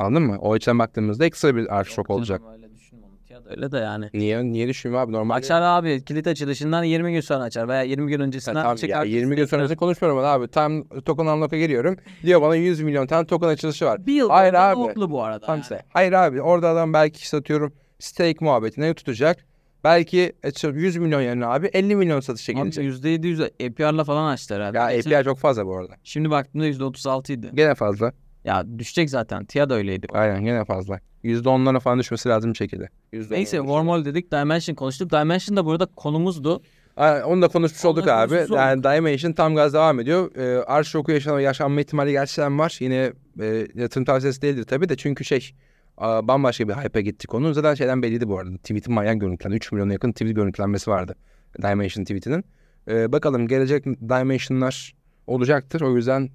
[0.00, 0.38] Anladın mı?
[0.40, 2.42] O açıdan baktığımızda ekstra bir arş şok olacak.
[2.52, 3.12] Öyle düşünme onu.
[3.30, 4.10] Ya da öyle de yani.
[4.14, 4.42] Niye?
[4.44, 5.16] Niye düşünmüyorum abi?
[5.16, 5.38] Normalde...
[5.38, 6.04] Açar abi.
[6.04, 9.04] Kilit açılışından 20 gün sonra açar veya 20 gün öncesinden tamam çıkar.
[9.04, 10.48] ya 20 gün sonrası konuşmuyorum ben abi.
[10.48, 11.96] Tam token unlock'a geliyorum.
[12.22, 14.06] Diyor bana 100 milyon tane token açılışı var.
[14.06, 14.90] Bir yıl Hayır abi.
[14.90, 15.10] abi.
[15.10, 15.46] bu arada.
[15.46, 15.82] Tam yani.
[15.88, 19.46] Hayır abi orada adam belki satıyorum stake muhabbetine tutacak.
[19.84, 22.84] Belki e, 100 milyon yerine abi 50 milyon satışa Abi gelecek.
[22.84, 24.78] %700 APR'la falan açtı herhalde.
[24.78, 25.94] Ya API çok fazla bu arada.
[26.04, 27.50] Şimdi baktığımda %36 idi.
[27.54, 28.12] Gene fazla.
[28.44, 29.44] Ya düşecek zaten.
[29.44, 30.06] TIA da öyleydi.
[30.12, 31.00] Aynen gene fazla.
[31.24, 32.88] %10'lara falan düşmesi lazım şekilde.
[33.12, 33.56] %10'lara Neyse.
[33.56, 34.32] Wormhole dedik.
[34.32, 35.10] Dimension konuştuk.
[35.12, 36.62] Dimension da burada konumuzdu.
[36.96, 38.34] Aynen, onu da konuşmuş Onu da olduk abi.
[38.34, 40.36] konuşmuş Yani Dimension tam gaz devam ediyor.
[40.36, 42.76] Ee, arş şoku yaşanma, yaşanma ihtimali gerçekten var.
[42.80, 45.50] Yine e, yatırım tavsiyesi değildir tabii de çünkü şey
[45.98, 47.52] a, bambaşka bir hype'e gittik onun.
[47.52, 48.56] Zaten şeyden belliydi bu arada.
[48.56, 49.56] Tweet'in manyak görüntülendi.
[49.56, 51.16] 3 milyona yakın tweet görüntülenmesi vardı.
[51.62, 52.44] Dimension tweetinin.
[52.88, 54.94] Ee, bakalım gelecek Dimension'lar
[55.26, 55.80] olacaktır.
[55.80, 56.28] O yüzden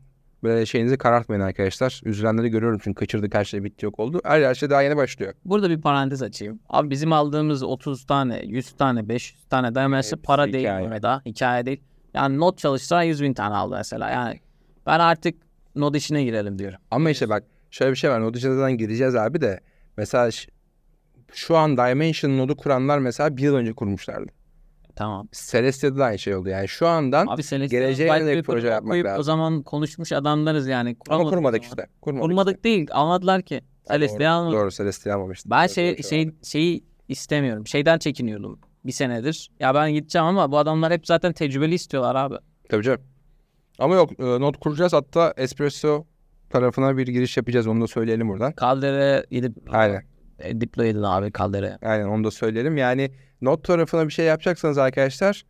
[0.45, 2.01] böyle şeyinizi karartmayın arkadaşlar.
[2.05, 4.21] Üzülenleri görüyorum çünkü kaçırdık her şey bitti yok oldu.
[4.23, 5.33] Her, her şey daha yeni başlıyor.
[5.45, 6.59] Burada bir parantez açayım.
[6.69, 10.85] Abi bizim aldığımız 30 tane, 100 tane, 500 tane Hepsi para değil hikaye.
[10.89, 11.21] bu arada.
[11.25, 11.81] Hikaye değil.
[12.13, 14.09] Yani not çalışsa 100 bin tane aldı mesela.
[14.09, 14.39] Yani
[14.85, 15.35] ben artık
[15.75, 16.79] not işine girelim diyorum.
[16.91, 18.21] Ama işte bak şöyle bir şey var.
[18.21, 19.59] Node içinden gireceğiz abi de.
[19.97, 20.29] Mesela
[21.33, 24.31] şu an Dimension nodu kuranlar mesela bir yıl önce kurmuşlardı.
[24.95, 25.27] Tamam.
[25.51, 26.49] Celestia'da da aynı şey oldu.
[26.49, 29.19] Yani şu andan Abi geleceğe yönelik proje yapmak okuyup lazım.
[29.19, 30.89] O zaman konuşmuş adamlarız yani.
[30.89, 31.69] ama Kuramadık kurmadık o zaman.
[31.83, 31.87] işte.
[32.01, 32.87] Kurmadık, Kurmadık değil.
[32.91, 33.61] Almadılar ki.
[33.83, 33.93] işte.
[33.93, 35.49] Celestial Doğru, Celestia almamıştı.
[35.49, 37.67] Ben Doğru, şey, şey, şeyi istemiyorum.
[37.67, 38.59] Şeyden çekiniyordum.
[38.85, 39.51] bir senedir.
[39.59, 42.35] Ya ben gideceğim ama bu adamlar hep zaten tecrübeli istiyorlar abi.
[42.69, 43.01] Tabii canım.
[43.79, 46.05] Ama yok e, not kuracağız hatta Espresso
[46.49, 48.53] tarafına bir giriş yapacağız onu da söyleyelim buradan.
[48.61, 50.01] Caldera'ya gidip Aynen.
[50.39, 51.79] e, edin abi Caldera'ya.
[51.81, 52.77] Aynen onu da söyleyelim.
[52.77, 55.45] Yani not tarafına bir şey yapacaksanız arkadaşlar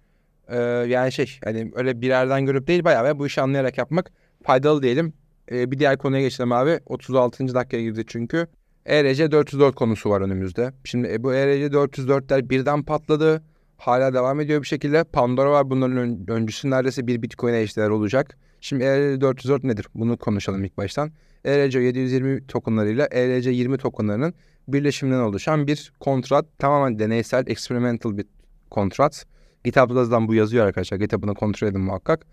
[0.47, 0.57] e,
[0.87, 4.11] yani şey hani öyle bir yerden görüp değil bayağı bu işi anlayarak yapmak
[4.43, 5.13] faydalı diyelim.
[5.51, 6.79] E, bir diğer konuya geçelim abi.
[6.85, 7.53] 36.
[7.53, 8.47] dakikaya girdi çünkü.
[8.85, 10.73] ERC 404 konusu var önümüzde.
[10.83, 13.43] Şimdi e, bu ERC 404'ler birden patladı.
[13.77, 15.03] Hala devam ediyor bir şekilde.
[15.03, 18.37] Pandora var bunların ön- öncüsü neredeyse bir Bitcoin'e eşdeğer olacak.
[18.61, 19.87] Şimdi ERC 404 nedir?
[19.95, 21.11] Bunu konuşalım ilk baştan.
[21.45, 24.33] ERC 720 tokenlarıyla ERC 20 tokenlarının
[24.67, 26.45] birleşiminden oluşan bir kontrat.
[26.59, 28.25] Tamamen deneysel, experimental bir
[28.69, 29.25] kontrat.
[29.63, 30.97] GitHub'da da zaten bu yazıyor arkadaşlar.
[30.97, 32.25] GitHub'ını kontrol edin muhakkak.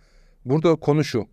[0.44, 1.26] Burada konu şu.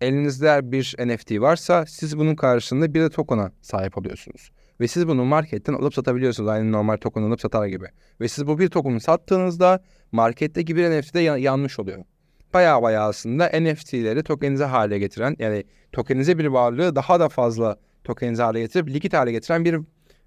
[0.00, 4.50] Elinizde bir NFT varsa siz bunun karşılığında bir de token'a sahip oluyorsunuz.
[4.80, 6.48] Ve siz bunu marketten alıp satabiliyorsunuz.
[6.48, 7.86] Aynı normal token alıp satar gibi.
[8.20, 9.82] Ve siz bu bir token'ı sattığınızda
[10.12, 12.04] marketteki bir NFT de ya- yanmış oluyor.
[12.54, 18.42] Baya baya aslında NFT'leri tokenize hale getiren yani tokenize bir varlığı daha da fazla tokenize
[18.42, 19.80] hale getirip likit hale getiren bir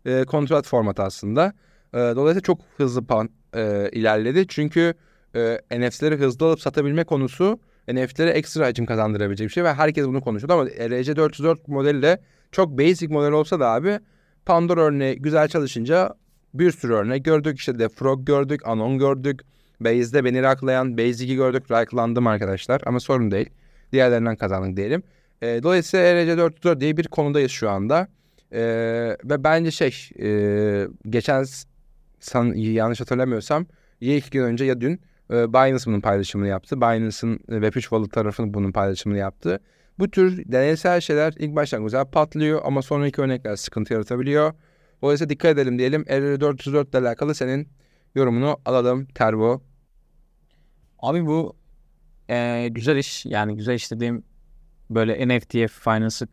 [0.06, 1.54] e, kontrat formatı aslında.
[1.94, 4.46] E, dolayısıyla çok hızlı pan, e, ilerledi.
[4.48, 4.94] Çünkü
[5.36, 10.22] e, NFT'leri hızlı alıp satabilme konusu NFT'lere ekstra hacim kazandırabilecek bir şey ve herkes bunu
[10.22, 12.22] konuşuyordu ama RC404 modeli de
[12.52, 14.00] çok basic model olsa da abi
[14.46, 16.14] Pandora örneği güzel çalışınca
[16.54, 17.60] bir sürü örnek gördük.
[17.60, 19.42] İşte The Frog gördük, Anon gördük.
[19.80, 21.72] Base'de beni raklayan Base2 gördük.
[21.72, 23.50] Raklandım arkadaşlar ama sorun değil.
[23.92, 25.04] Diğerlerinden kazandık diyelim.
[25.42, 28.08] E, dolayısıyla RC404 diye bir konudayız şu anda.
[28.54, 28.62] E,
[29.24, 31.46] ve bence şey e, geçen
[32.20, 33.66] san, yanlış hatırlamıyorsam
[34.02, 36.78] ya iki gün önce ya dün e, Binance bunun paylaşımını yaptı.
[36.78, 39.60] Binance'ın e, Web3 Wallet tarafı bunun paylaşımını yaptı.
[40.00, 44.54] Bu tür deneysel şeyler ilk baştan güzel patlıyor ama sonraki örnekler sıkıntı yaratabiliyor.
[45.02, 46.04] Dolayısıyla dikkat edelim diyelim.
[46.04, 47.68] RR404 ile alakalı senin
[48.16, 49.62] yorumunu alalım Terbo.
[51.00, 51.56] Abi bu
[52.30, 53.26] e, güzel iş.
[53.26, 54.24] Yani güzel iş dediğim
[54.90, 56.28] böyle NFT'ye finance'ı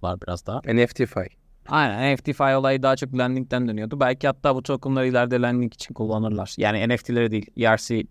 [0.00, 0.60] karıştırmışlar biraz daha.
[0.74, 1.26] NFTFi.
[1.68, 4.00] Aynen NFT'fi olayı daha çok lending'den dönüyordu.
[4.00, 6.54] Belki hatta bu tokenları ileride lending için kullanırlar.
[6.58, 7.46] Yani NFT'leri değil.
[7.56, 8.02] ERC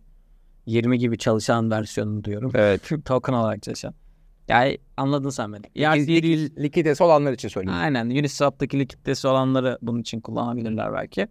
[0.66, 2.52] 20 gibi çalışan versiyonunu diyorum.
[2.56, 2.90] Evet.
[3.06, 3.94] Token olarak çalışan.
[4.48, 5.66] Yani anladın sen beni.
[5.76, 6.56] ERC Lik- değil.
[6.58, 7.80] likiditesi olanlar için söyleyeyim.
[7.82, 8.06] Aynen.
[8.10, 11.28] Uniswap'taki likiditesi olanları bunun için kullanabilirler belki.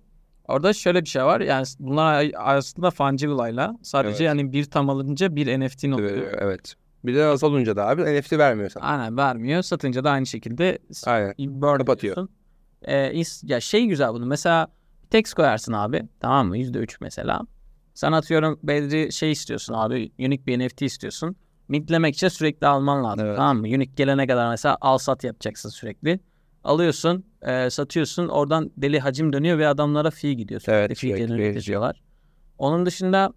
[0.48, 1.40] Orada şöyle bir şey var.
[1.40, 4.38] Yani bunlar aslında fungible sadece Evet.
[4.38, 6.32] yani bir tam alınca bir NFT oluyor.
[6.38, 6.74] Evet.
[7.04, 8.84] Bir de az olunca da abi NFT vermiyor sana.
[8.84, 9.62] Aynen vermiyor.
[9.62, 11.34] Satınca da aynı şekilde Aynen.
[11.38, 12.28] burn Kapatıyor.
[12.82, 14.26] Ee, ya şey güzel bunu.
[14.26, 14.68] Mesela
[15.10, 16.08] text koyarsın abi.
[16.20, 16.58] Tamam mı?
[16.58, 17.40] %3 mesela.
[17.94, 20.12] Sen atıyorum belli şey istiyorsun abi.
[20.18, 21.36] Unique bir NFT istiyorsun.
[21.68, 23.26] Mintlemek için sürekli alman lazım.
[23.26, 23.36] Evet.
[23.36, 23.66] Tamam mı?
[23.66, 26.20] Unique gelene kadar mesela al sat yapacaksın sürekli.
[26.64, 28.28] Alıyorsun, e, satıyorsun.
[28.28, 30.60] Oradan deli hacim dönüyor ve adamlara fee gidiyor.
[30.60, 31.92] Sürekli Evet, fee sürekli fee.
[32.58, 33.32] Onun dışında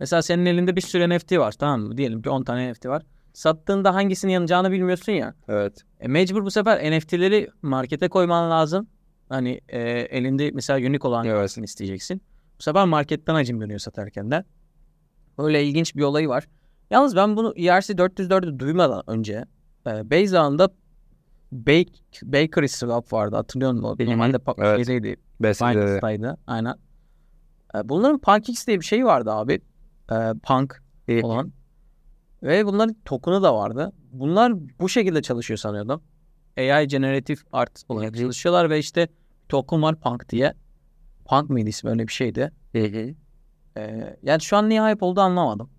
[0.00, 1.96] mesela senin elinde bir sürü NFT var tamam mı?
[1.96, 3.02] Diyelim ki 10 tane NFT var.
[3.32, 5.34] Sattığında hangisinin yanacağını bilmiyorsun ya.
[5.48, 5.82] Evet.
[6.00, 8.88] E, mecbur bu sefer NFT'leri markete koyman lazım.
[9.28, 11.58] Hani e, elinde mesela unique olan Evet.
[11.58, 12.22] isteyeceksin.
[12.58, 14.44] Bu sefer marketten hacim dönüyor satarken de.
[15.38, 16.46] Böyle ilginç bir olayı var.
[16.90, 19.44] Yalnız ben bunu ERC 404'ü duymadan önce
[19.86, 20.68] e, Beyza'nda
[21.52, 21.92] Bake,
[22.22, 23.96] Bakery Swap vardı hatırlıyor musun?
[24.06, 24.86] Normalde pa- Evet.
[24.86, 25.20] şeydeydi.
[25.40, 26.36] Binance'daydı.
[26.46, 26.74] Aynen.
[27.74, 29.60] E, bunların PancakeX diye bir şey vardı abi.
[30.10, 31.22] E, Punk İyi.
[31.22, 31.52] olan.
[32.42, 33.92] Ve bunların token'ı da vardı.
[34.12, 36.02] Bunlar bu şekilde çalışıyor sanıyordum.
[36.58, 39.08] AI Generative Art olarak çalışıyorlar ve işte
[39.48, 40.54] token var Punk diye.
[41.24, 42.52] Punk mıydı ismi öyle bir şeydi.
[43.76, 45.70] Ee, yani şu an niye hype oldu anlamadım.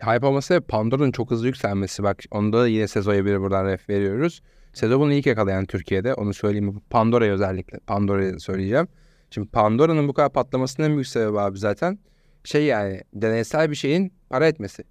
[0.00, 2.02] Hype olması Pandora'nın çok hızlı yükselmesi.
[2.02, 4.40] Bak onda da yine Sezo'ya bir buradan ref veriyoruz.
[4.72, 6.14] Sezo bunu ilk yakalayan Türkiye'de.
[6.14, 6.80] Onu söyleyeyim.
[6.90, 7.78] Pandora'ya özellikle.
[7.78, 8.88] Pandora'ya söyleyeceğim.
[9.30, 11.98] Şimdi Pandora'nın bu kadar patlamasının en büyük sebebi abi zaten
[12.44, 14.84] şey yani deneysel bir şeyin para etmesi.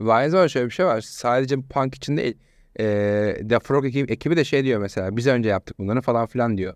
[0.00, 1.00] Ve aynı zamanda şöyle bir şey var.
[1.00, 2.38] Sadece Punk için değil.
[2.80, 2.84] E,
[3.48, 5.16] The Frog ekibi, ekibi de şey diyor mesela.
[5.16, 6.74] Biz önce yaptık bunları falan filan diyor.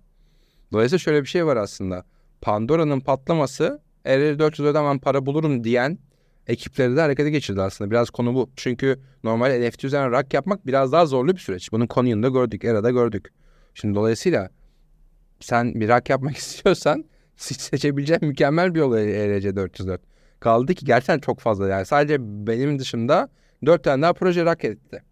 [0.73, 2.05] Dolayısıyla şöyle bir şey var aslında.
[2.41, 5.99] Pandora'nın patlaması RR404'den ben para bulurum diyen
[6.47, 7.91] ekipleri de harekete geçirdi aslında.
[7.91, 8.51] Biraz konu bu.
[8.57, 11.73] Çünkü normal NFT üzerine rak yapmak biraz daha zorlu bir süreç.
[11.73, 13.33] Bunun Conyon'da gördük, Era'da gördük.
[13.75, 14.51] Şimdi dolayısıyla
[15.41, 17.05] sen bir rak yapmak istiyorsan
[17.39, 19.99] se- seçebileceğin mükemmel bir yol ERC404.
[20.41, 21.87] Kaldı ki gerçekten çok fazla yani.
[21.87, 23.29] Sadece benim dışımda
[23.67, 25.03] dört tane daha proje rak etti.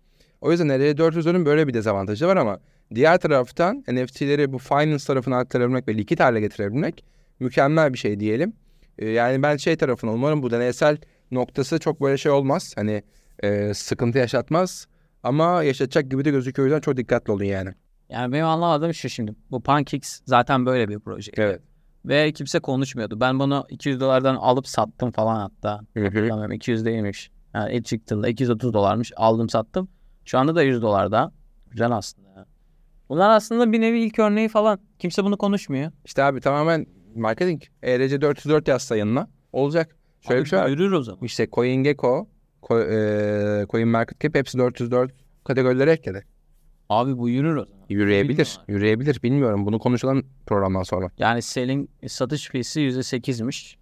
[0.41, 2.61] O yüzden ERC404'ün böyle bir dezavantajı var ama
[2.95, 7.05] diğer taraftan NFT'leri bu finance tarafına aktarabilmek ve likit hale getirebilmek
[7.41, 8.53] mükemmel bir şey diyelim.
[8.99, 10.97] Ee, yani ben şey tarafına umarım bu deneysel
[11.31, 12.73] noktası çok böyle şey olmaz.
[12.77, 13.03] Hani
[13.43, 14.87] e, sıkıntı yaşatmaz.
[15.23, 16.65] Ama yaşatacak gibi de gözüküyor.
[16.65, 17.71] O yüzden çok dikkatli olun yani.
[18.09, 19.35] Yani benim anlamadığım şu şimdi.
[19.51, 21.33] Bu PancakeX zaten böyle bir proje.
[21.37, 21.61] Evet.
[22.05, 23.21] Ve kimse konuşmuyordu.
[23.21, 25.81] Ben bunu 200 dolardan alıp sattım falan hatta.
[25.95, 27.31] Hatırlamıyorum 200 değilmiş.
[27.55, 29.13] Yani ilk çıktığında 230 dolarmış.
[29.17, 29.89] Aldım sattım.
[30.25, 31.33] Şu anda da 100 dolarda.
[31.71, 32.47] Güzel aslında.
[33.09, 34.79] Bunlar aslında bir nevi ilk örneği falan.
[34.99, 35.93] Kimse bunu konuşmuyor.
[36.05, 36.87] İşte abi tamamen
[37.17, 37.63] marketing.
[37.83, 39.97] ERC 404 yazsa yanına olacak.
[40.21, 40.69] Şöyle Abi bir şey var.
[40.69, 41.25] Yürür o zaman.
[41.25, 42.29] İşte CoinGecko,
[42.63, 45.13] Co- e, CoinMarketCap hepsi 404
[45.45, 46.25] kategorileri ekledi.
[46.93, 47.79] Abi bu yürür o zaman.
[47.89, 48.59] Yürüyebilir.
[48.69, 49.23] Yürüyebilir.
[49.23, 49.67] Bilmiyorum.
[49.67, 51.11] Bunu konuşalım programdan sonra.
[51.19, 53.77] Yani selling satış fiyesi %8'miş.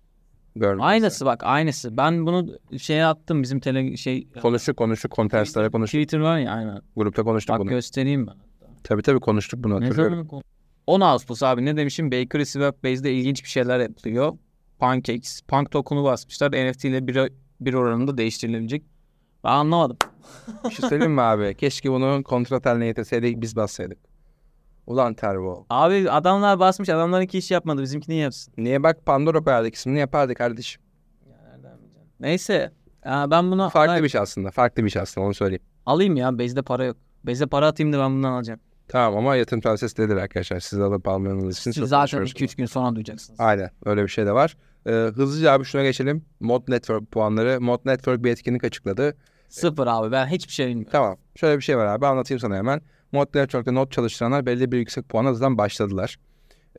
[0.57, 0.83] Gördüm.
[0.83, 1.97] Aynısı bak aynısı.
[1.97, 2.47] Ben bunu
[2.79, 5.13] şeye attım bizim tele şey Konuştuk konuştuk.
[5.13, 6.01] Contest'lara konuştuk.
[6.01, 6.81] Twitter var ya aynen.
[6.97, 7.69] Grupta konuştuk Bak bunu.
[7.69, 8.35] göstereyim ben.
[8.85, 10.15] Tabii tabii konuştuk bunu Ne hatırlıyorum.
[10.15, 10.43] zaman konu-
[10.87, 12.13] 10 Ağustos abi ne demişim?
[12.13, 14.33] Bakery Swap Base'de ilginç bir şeyler yapılıyor.
[14.79, 15.41] Pancakes.
[15.43, 16.53] Punk token'u basmışlar.
[16.53, 17.19] NFT ile bir,
[17.61, 18.83] bir oranında değiştirilebilecek.
[19.45, 19.97] Ben anlamadım.
[20.65, 21.55] Bir şey söyleyeyim mi abi?
[21.55, 23.99] Keşke bunu kontrat haline getirseydik biz bassaydık.
[24.87, 25.67] Ulan Tervo.
[25.71, 26.89] Abi adamlar basmış.
[26.89, 27.83] Adamlarınki iş yapmadı.
[27.83, 28.55] Bizimkini yapsın.
[28.57, 30.83] Niye bak Pandora koyardık ismini yapardı kardeşim.
[32.21, 32.73] Neyse.
[33.05, 34.51] Aa, ben bunu Farklı bir şey aslında.
[34.51, 35.63] Farklı bir şey aslında onu söyleyeyim.
[35.87, 36.39] alayım ya.
[36.39, 36.97] Base'de para yok.
[37.25, 38.61] Base'de para atayım da ben bundan alacağım.
[38.89, 40.61] Tamam ama yatırım tavsiyesi değildir arkadaşlar.
[40.61, 41.71] Siz alıp almanız için.
[41.71, 42.53] Siz çok zaten konuşuyoruz.
[42.53, 43.41] 2-3 gün sonra duyacaksınız.
[43.41, 44.57] Aynen öyle bir şey de var.
[44.87, 46.25] Ee, hızlıca abi şuna geçelim.
[46.41, 47.61] Mod Network puanları.
[47.61, 49.17] Mod Network bir etkinlik açıkladı.
[49.51, 50.13] Sıfır abi.
[50.13, 50.93] Ben hiçbir şey bilmiyorum.
[50.93, 51.17] Tamam.
[51.37, 52.81] Şöyle bir şey var abi anlatayım sana hemen.
[53.13, 56.17] Mod Network'te not çalıştıranlar belli bir yüksek puana zaten başladılar.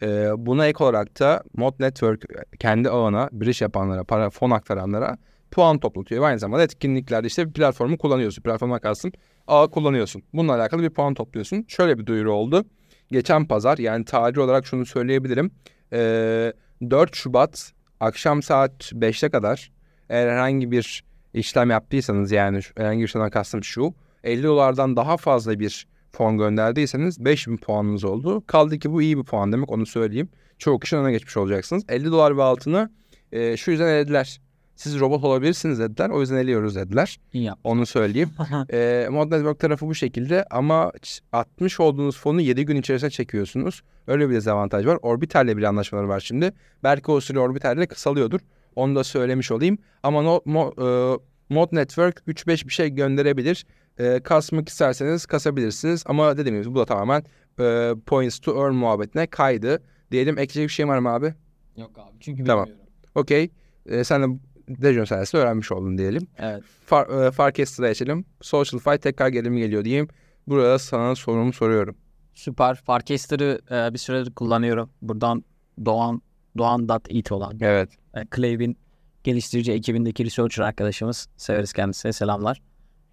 [0.03, 2.25] Ee, buna ek olarak da Mod Network
[2.59, 5.17] kendi ağına biriş yapanlara, para fon aktaranlara
[5.51, 6.23] puan toplatıyor.
[6.23, 8.43] Aynı zamanda etkinliklerde işte bir platformu kullanıyorsun.
[8.43, 9.13] Platforma kalsın
[9.47, 10.23] ağ kullanıyorsun.
[10.33, 11.65] Bununla alakalı bir puan topluyorsun.
[11.67, 12.65] Şöyle bir duyuru oldu.
[13.11, 15.51] Geçen pazar yani tarih olarak şunu söyleyebilirim.
[15.93, 16.53] Ee,
[16.89, 19.71] 4 Şubat akşam saat 5'te kadar
[20.09, 21.03] eğer herhangi bir
[21.33, 27.25] işlem yaptıysanız yani herhangi bir şeyden kastım şu 50 dolardan daha fazla bir fon gönderdiyseniz
[27.25, 28.43] 5000 puanınız oldu.
[28.47, 30.29] Kaldı ki bu iyi bir puan demek onu söyleyeyim.
[30.57, 31.83] Çoğu kişi öne geçmiş olacaksınız.
[31.89, 32.89] 50 dolar ve altını
[33.31, 34.41] e, şu yüzden elediler.
[34.75, 36.09] Siz robot olabilirsiniz dediler.
[36.09, 37.19] O yüzden eliyoruz dediler.
[37.33, 37.59] İyi yap.
[37.63, 38.29] Onu söyleyeyim.
[38.73, 43.81] e, Mod Network tarafı bu şekilde ama ç- atmış olduğunuz fonu 7 gün içerisinde çekiyorsunuz.
[44.07, 44.97] Öyle bir dezavantaj var.
[45.01, 46.53] Orbital'le bir anlaşmaları var şimdi.
[46.83, 48.39] Belki o süre Orbital'le kısalıyordur.
[48.75, 49.77] Onu da söylemiş olayım.
[50.03, 51.17] Ama no, mo, e,
[51.53, 53.65] Mod Network 3-5 bir şey gönderebilir.
[53.97, 56.03] E, kasmak isterseniz kasabilirsiniz.
[56.05, 57.23] Ama dediğim gibi bu da tamamen
[57.59, 59.83] e, points to earn muhabbetine kaydı.
[60.11, 61.33] Diyelim ekleyecek bir şey var mı abi?
[61.77, 62.17] Yok abi.
[62.19, 62.65] Çünkü Tamam.
[62.65, 62.91] bilmiyorum.
[63.15, 63.49] Okey.
[63.85, 66.27] E, sen de Dejon sayesinde öğrenmiş oldun diyelim.
[66.37, 66.63] Evet.
[66.85, 68.25] Far, e, Farcaster'a geçelim.
[68.41, 70.07] Social Fi tekrar geri mi geliyor diyeyim.
[70.47, 71.95] Burada sana sorumu soruyorum.
[72.33, 72.75] Süper.
[72.75, 74.89] Farcaster'ı e, bir süredir kullanıyorum.
[75.01, 75.43] Buradan
[75.85, 76.21] Doğan
[76.57, 77.89] Doğan.it olan Evet.
[78.15, 78.77] e, Clave'in
[79.23, 81.27] geliştirici ekibindeki researcher arkadaşımız.
[81.37, 82.13] Severiz kendisine.
[82.13, 82.61] Selamlar.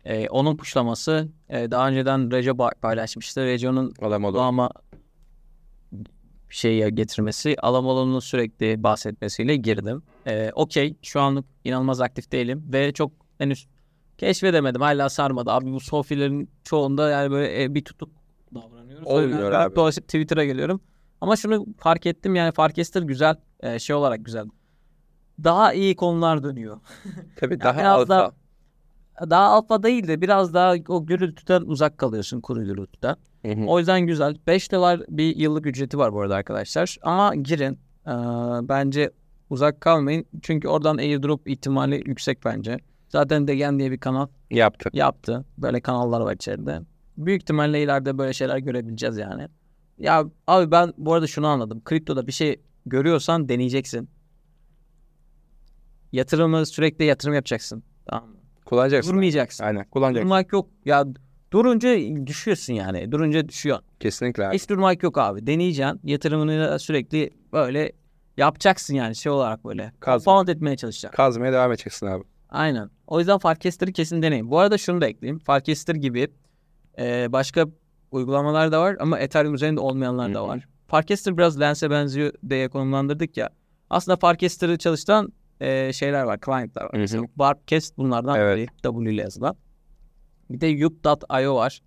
[0.05, 3.45] E, onun puşlaması e, daha önceden Rejo paylaşmıştı.
[3.45, 3.95] Rejo'nun.
[4.35, 4.71] Doğama
[6.51, 10.03] şeye getirmesi, Alamolo'nun sürekli bahsetmesiyle girdim.
[10.27, 10.95] E, Okey.
[11.03, 13.67] Şu anlık inanılmaz aktif değilim ve çok henüz
[14.19, 14.81] keşfedemedim.
[14.81, 15.51] Hala sarmadı.
[15.51, 18.11] Abi bu sofilerin çoğunda yani böyle e, bir tutuk
[18.55, 19.07] davranıyoruz.
[19.07, 19.77] Olmuyor abi.
[19.77, 20.81] Dolayısıyla Twitter'a geliyorum.
[21.21, 23.37] Ama şunu fark ettim yani Farcaster güzel.
[23.61, 24.47] e, şey olarak güzel.
[25.45, 26.81] Daha iyi konular dönüyor.
[27.37, 28.09] Tabii daha biraz alfa.
[28.09, 28.33] daha-
[29.31, 33.17] Daha alfa değil de biraz daha o gürültüden uzak kalıyorsun kuru gürültüden.
[33.47, 33.65] Hı hı.
[33.67, 34.37] O yüzden güzel.
[34.47, 36.97] 5 dolar bir yıllık ücreti var bu arada arkadaşlar.
[37.03, 37.79] Ama girin.
[38.07, 38.11] Ee,
[38.69, 39.11] bence
[39.51, 40.25] uzak kalmayın.
[40.43, 42.79] Çünkü oradan airdrop ihtimali yüksek bence.
[43.09, 44.91] Zaten Degen diye bir kanal Yaptı.
[44.93, 45.45] yaptı.
[45.59, 46.81] Böyle kanallar var içeride.
[47.17, 49.49] Büyük ihtimalle ileride böyle şeyler görebileceğiz yani.
[49.99, 51.83] Ya abi ben bu arada şunu anladım.
[51.85, 54.11] Kriptoda bir şey görüyorsan deneyeceksin.
[56.13, 57.83] Yatırımı sürekli yatırım yapacaksın.
[58.07, 58.37] Tamam mı?
[58.65, 59.13] Kullanacaksın.
[59.13, 59.65] Durmayacaksın.
[59.65, 60.25] Aynen kullanacaksın.
[60.31, 60.69] Durmak yok.
[60.85, 61.05] Ya
[61.53, 61.97] durunca
[62.27, 63.13] düşüyorsun yani.
[63.13, 63.79] Durunca düşüyor.
[64.01, 64.55] Kesinlikle abi.
[64.55, 65.47] Hiç durmak yok abi.
[65.47, 66.01] Deneyeceksin.
[66.05, 67.93] Yatırımını sürekli böyle
[68.37, 69.93] yapacaksın yani şey olarak böyle.
[70.01, 71.17] Kaz- Compound etmeye çalışacaksın.
[71.17, 72.25] Kazmaya devam edeceksin abi.
[72.49, 72.91] Aynen.
[73.07, 74.51] O yüzden Farcaster'ı kesin deneyin.
[74.51, 75.39] Bu arada şunu da ekleyeyim.
[75.39, 76.29] Farcaster gibi
[76.99, 77.67] e, başka
[78.11, 80.69] uygulamalar da var ama Ethereum üzerinde olmayanlar da var.
[80.89, 83.51] Farcaster biraz Lens'e benziyor diye konumlandırdık ya.
[83.91, 86.91] Aslında Farcaster'ı çalıştıran e, şeyler var, client'lar var.
[86.95, 88.57] Mesela Warpcast bunlardan Evet.
[88.57, 88.67] biri.
[88.83, 89.57] W ile yazılan.
[90.51, 91.81] Bir de Yup.io var.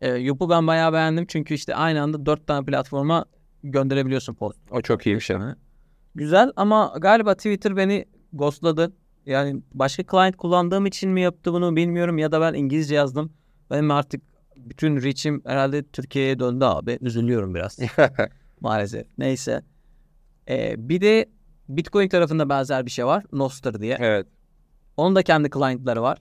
[0.00, 3.24] E, Yup'u ben bayağı beğendim çünkü işte aynı anda dört tane platforma
[3.62, 4.58] gönderebiliyorsun post.
[4.70, 5.36] O çok iyi bir şey.
[6.14, 8.92] Güzel ama galiba Twitter beni ghostladı.
[9.26, 13.32] Yani başka client kullandığım için mi yaptı bunu bilmiyorum ya da ben İngilizce yazdım.
[13.70, 14.22] Benim artık
[14.70, 16.98] bütün reach'im herhalde Türkiye'ye döndü abi.
[17.00, 17.78] Üzülüyorum biraz
[18.60, 19.06] maalesef.
[19.18, 19.62] Neyse.
[20.48, 21.26] Ee, bir de
[21.68, 23.24] Bitcoin tarafında benzer bir şey var.
[23.32, 23.96] Nostr diye.
[24.00, 24.26] evet.
[24.96, 26.18] Onun da kendi client'ları var.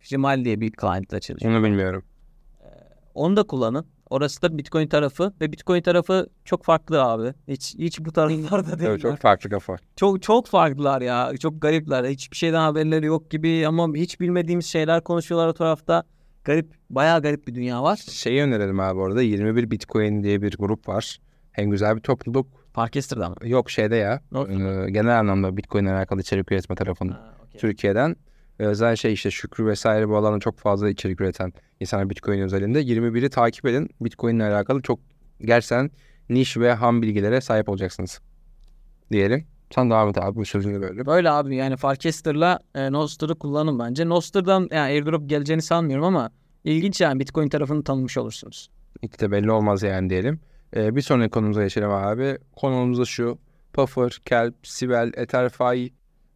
[0.00, 1.52] Jimal diye bir client'la çalışıyor.
[1.54, 2.04] Onu bilmiyorum.
[3.14, 3.86] Onu da kullanın.
[4.10, 7.34] Orası da Bitcoin tarafı ve Bitcoin tarafı çok farklı abi.
[7.48, 8.90] Hiç hiç bu taraflarda değil.
[8.90, 9.76] Evet, çok farklı kafa.
[9.96, 11.32] Çok çok farklılar ya.
[11.40, 12.04] Çok garipler.
[12.04, 16.04] Hiçbir şeyden haberleri yok gibi ama hiç bilmediğimiz şeyler konuşuyorlar o tarafta.
[16.44, 17.96] Garip, bayağı garip bir dünya var.
[17.96, 21.18] Şeyi önerelim abi orada 21 Bitcoin diye bir grup var.
[21.52, 22.46] Hem güzel bir topluluk.
[22.74, 23.36] Parkester'da mı?
[23.44, 24.20] Yok şeyde ya.
[24.34, 27.34] E, genel anlamda Bitcoin ile alakalı içerik üretme tarafında.
[27.58, 28.16] Türkiye'den.
[28.60, 32.82] E, Özel şey işte Şükrü vesaire bu alanda çok fazla içerik üreten insanlar Bitcoin özelinde.
[32.82, 33.90] 21'i takip edin.
[34.00, 35.00] Bitcoin ile alakalı çok
[35.40, 35.90] gerçekten
[36.28, 38.20] niş ve ham bilgilere sahip olacaksınız.
[39.12, 39.46] Diyelim.
[39.70, 41.06] Sen devam et abi bu sözünü böyle.
[41.06, 44.08] Böyle abi yani Farcaster'la e, Noster'ı kullanın bence.
[44.08, 46.30] Noster'dan yani airdrop geleceğini sanmıyorum ama
[46.64, 48.70] ilginç yani Bitcoin tarafını tanımış olursunuz.
[49.02, 50.40] Hiç de belli olmaz yani diyelim.
[50.76, 52.38] Ee, bir sonraki konumuza geçelim abi.
[52.56, 53.38] Konumuz da şu.
[53.72, 55.92] Puffer, Kelp, Sibel, Etherfi,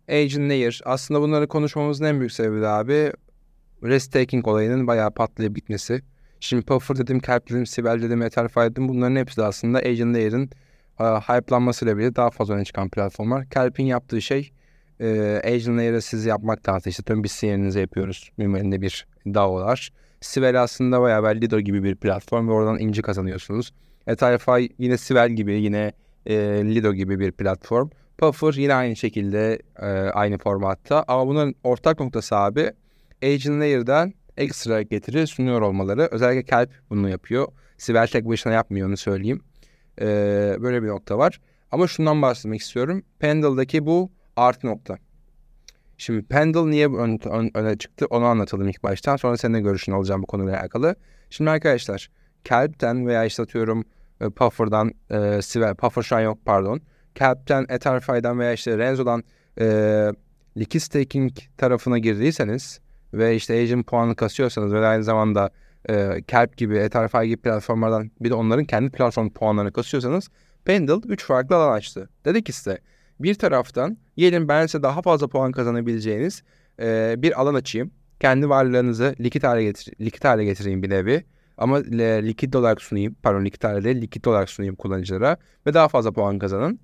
[0.08, 0.80] Agent Layer.
[0.84, 3.12] Aslında bunları konuşmamızın en büyük sebebi de abi
[3.82, 6.02] rest taking olayının bayağı patlayıp bitmesi.
[6.40, 8.88] Şimdi Puffer dedim, Kelp dedim, Sibel dedim, Etherfi dedim.
[8.88, 10.50] Bunların hepsi de aslında Agent Layer'ın
[11.00, 13.50] e, hype'lanmasıyla birlikte daha fazla öne çıkan platformlar.
[13.50, 14.52] Kelp'in yaptığı şey
[15.00, 18.30] e, Agent Layer'ı siz yapmaktansa işte tüm biz yerinize yapıyoruz.
[18.36, 19.92] Mimarinde bir DAO'lar.
[20.20, 23.72] Sibel aslında bayağı ben Lido gibi bir platform ve oradan inci kazanıyorsunuz.
[24.06, 25.92] Etherefi yine Sibel gibi yine
[26.26, 26.34] e,
[26.64, 27.88] Lido gibi bir platform.
[28.18, 32.72] Puffer yine aynı şekilde e, aynı formatta ama bunların ortak noktası abi
[33.22, 36.08] Agent Layer'dan ekstra getiri sunuyor olmaları.
[36.10, 37.48] Özellikle Kelp bunu yapıyor.
[37.78, 39.42] Sibel tek başına yapmıyor onu söyleyeyim.
[40.00, 40.06] E,
[40.60, 41.40] böyle bir nokta var.
[41.70, 43.02] Ama şundan bahsetmek istiyorum.
[43.18, 44.98] Pendle'daki bu artı nokta.
[45.98, 49.16] Şimdi Pendle niye ön, ön- öne çıktı onu anlatalım ilk baştan.
[49.16, 50.96] Sonra senin de görüşünü alacağım bu konuyla alakalı.
[51.30, 52.10] Şimdi arkadaşlar
[52.44, 53.84] Kelp'ten veya işte atıyorum
[54.20, 56.80] e, Puffer'dan e, Sibel, Puffer şu an yok pardon.
[57.14, 59.24] Kelp'ten, Etherfi'den veya işte Renzo'dan
[59.60, 59.64] e,
[60.56, 62.80] liquid staking tarafına girdiyseniz
[63.14, 65.50] ve işte agent puanı kasıyorsanız ve aynı zamanda
[65.90, 70.28] e, Kelp gibi, Etherfi gibi platformlardan bir de onların kendi platform puanlarını kasıyorsanız
[70.64, 72.08] Pendle 3 farklı alan açtı.
[72.24, 72.52] Dedi ki
[73.20, 76.42] bir taraftan gelin ben size daha fazla puan kazanabileceğiniz
[76.80, 77.90] e, bir alan açayım.
[78.20, 81.24] Kendi varlığınızı likit hale, getir likit hale getireyim bir nevi.
[81.58, 83.16] Ama e, likit olarak sunayım.
[83.22, 85.36] Pardon likit hale değil likit olarak sunayım kullanıcılara.
[85.66, 86.80] Ve daha fazla puan kazanın.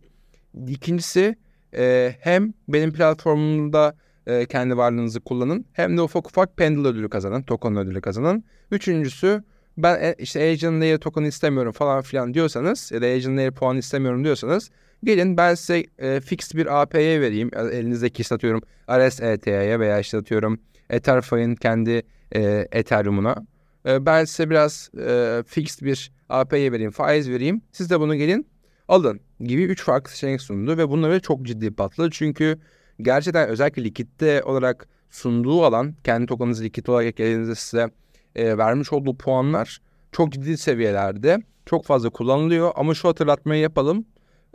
[0.69, 1.37] İkincisi
[1.77, 5.67] e, hem benim platformumda e, kendi varlığınızı kullanın.
[5.73, 7.43] Hem de ufak ufak Pendle ödülü kazanın.
[7.43, 8.45] Token ödülü kazanın.
[8.71, 9.45] Üçüncüsü
[9.79, 13.77] ben e, işte Agent Layer token istemiyorum falan filan diyorsanız ya da Agent Layer puan
[13.77, 14.71] istemiyorum diyorsanız
[15.05, 17.51] gelin ben size e, fix bir AP'ye vereyim.
[17.57, 20.61] E, Elinizdeki işte atıyorum RSET'ye veya işte atıyorum
[20.91, 22.03] Etherfi'nin kendi
[22.33, 23.47] e, Ethereum'una.
[23.87, 27.63] E, ben size biraz e, fixed bir AP'ye vereyim, faiz vereyim.
[27.73, 28.47] Siz de bunu gelin
[28.89, 32.11] alın gibi üç farklı seçenek sundu ve bunları çok ciddi patladı.
[32.13, 32.59] Çünkü
[33.03, 37.91] gerçekten özellikle likitte olarak sunduğu alan kendi tokenınızı likit olarak elinizde size
[38.37, 39.81] e, vermiş olduğu puanlar
[40.13, 41.39] çok ciddi seviyelerde.
[41.67, 44.05] Çok fazla kullanılıyor ama şu hatırlatmayı yapalım.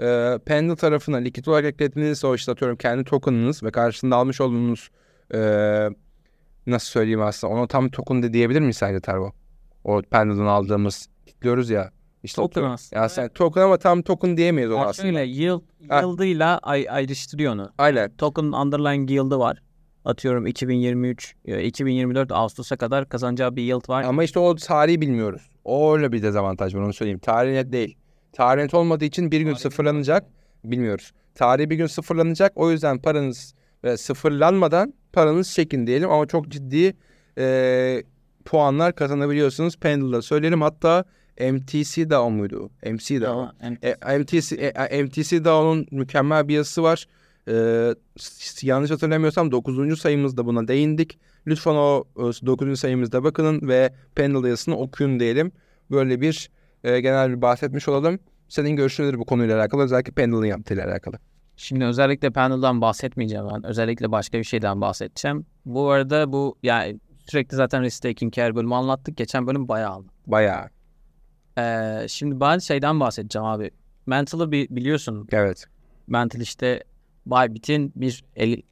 [0.02, 4.90] E, Pendle tarafına likit olarak eklediğinizde o işte atıyorum kendi tokenınız ve karşılığında almış olduğunuz
[5.34, 5.40] e,
[6.68, 9.32] nasıl söyleyeyim aslında ona tam token de diyebilir miyiz sadece Tervo?
[9.84, 11.92] O Pendle'dan aldığımız kilitliyoruz ya.
[12.24, 13.01] İşte Token o, aslında.
[13.01, 15.07] ya sen token ama tam token diyemeyiz Yani aslında.
[15.07, 17.72] şöyle yield, yield'ıyla ay, ayrıştırıyor onu.
[17.78, 18.11] Aynen.
[18.17, 19.61] Token underlying yield'ı var.
[20.05, 24.03] Atıyorum 2023, e, 2024 Ağustos'a kadar kazanacağı bir yield var.
[24.03, 25.49] Ama işte o tarihi bilmiyoruz.
[25.65, 27.20] O öyle bir dezavantaj var onu söyleyeyim.
[27.20, 27.97] Tarih net değil.
[28.34, 30.26] Tarih net olmadığı için bir gün Tarih sıfırlanacak.
[30.63, 31.11] Bilmiyoruz.
[31.36, 32.51] Tarihi bir gün sıfırlanacak.
[32.55, 33.53] O yüzden paranız
[33.84, 36.09] e, sıfırlanmadan paranız çekin diyelim.
[36.11, 36.95] Ama çok ciddi
[37.38, 38.03] e,
[38.45, 39.78] puanlar kazanabiliyorsunuz.
[39.78, 40.61] Pendle'da söyleyelim.
[40.61, 41.03] Hatta
[41.40, 42.70] MTC DAO muydu?
[42.86, 43.52] MC DAO.
[43.82, 47.08] E, MTC, e, MTC DAO'nun mükemmel bir yazısı var.
[47.48, 47.96] Ee,
[48.62, 50.00] yanlış hatırlamıyorsam 9.
[50.00, 51.20] sayımızda buna değindik.
[51.48, 52.80] Lütfen o 9.
[52.80, 55.52] sayımızda bakın ve Pendle yazısını okuyun diyelim.
[55.92, 56.50] Böyle bir
[56.84, 58.20] e, genel bir bahsetmiş olalım.
[58.48, 59.84] Senin görüşün nedir bu konuyla alakalı?
[59.84, 61.16] Özellikle Pendle'ın yaptığıyla alakalı.
[61.58, 63.66] Şimdi özellikle panel'dan bahsetmeyeceğim ben.
[63.66, 65.46] Özellikle başka bir şeyden bahsedeceğim.
[65.66, 69.18] Bu arada bu yani sürekli zaten risk taking care bölümü anlattık.
[69.18, 70.12] Geçen bölüm bayağı aldık.
[70.28, 70.70] Bayağı.
[71.60, 73.72] Ee, şimdi ben şeyden bahsedeceğim abi.
[74.05, 75.28] Mental'ı bi- biliyorsun.
[75.32, 75.66] Evet.
[76.07, 76.84] Mental işte
[77.26, 78.24] Bybit'in bir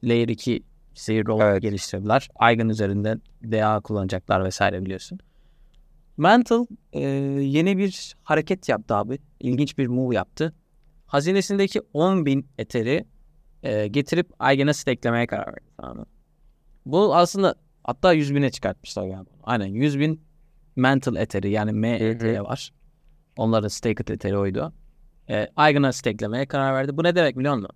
[0.04, 0.62] Layer 2
[0.94, 1.62] seyir rolu Evet.
[1.62, 2.28] geliştirdiler.
[2.50, 5.18] Eigen üzerinde DA kullanacaklar vesaire biliyorsun.
[6.16, 9.18] Mental e, yeni bir hareket yaptı abi.
[9.40, 10.54] İlginç bir move yaptı.
[11.06, 13.04] Hazinesindeki 10.000 Ether'i
[13.62, 15.60] e, getirip Eigen'e staklemeye karar verdi.
[15.80, 16.06] Tamam?
[16.86, 19.30] Bu aslında hatta 100 bine çıkartmışlar galiba.
[19.42, 20.20] Aynen 100 bin
[20.76, 22.72] Mental Ether'i yani MET var.
[23.38, 24.72] Onların staked Ether'i oydu.
[25.30, 26.96] E, Eigen'a staklemeye karar verdi.
[26.96, 27.70] Bu ne demek biliyor musun?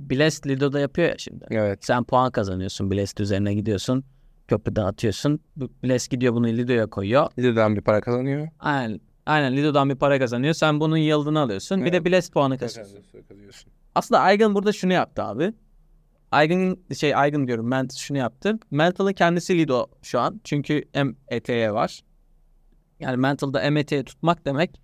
[0.00, 1.46] Blast Lido'da yapıyor ya şimdi.
[1.50, 1.84] Evet.
[1.84, 2.90] Sen puan kazanıyorsun.
[2.90, 4.04] Blast üzerine gidiyorsun.
[4.48, 5.40] köprüden atıyorsun.
[5.56, 7.30] Blast gidiyor bunu Lido'ya koyuyor.
[7.38, 8.48] Lido'dan bir para kazanıyor.
[8.60, 9.00] Aynen.
[9.26, 10.54] Aynen Lido'dan bir para kazanıyor.
[10.54, 11.84] Sen bunun yıldığını alıyorsun.
[11.84, 12.06] Bir de Evet.
[12.06, 13.72] Blast puanı kazanıyorsun.
[13.94, 15.52] Aslında Aigen burada şunu yaptı abi.
[16.32, 17.68] Aigen şey Aigen diyorum.
[17.68, 18.58] Mental şunu yaptı.
[18.70, 20.40] Mental'ın kendisi Lido şu an.
[20.44, 20.84] Çünkü
[21.30, 22.00] MET'ye var.
[23.00, 24.80] Yani Mental'da MET'ye tutmak demek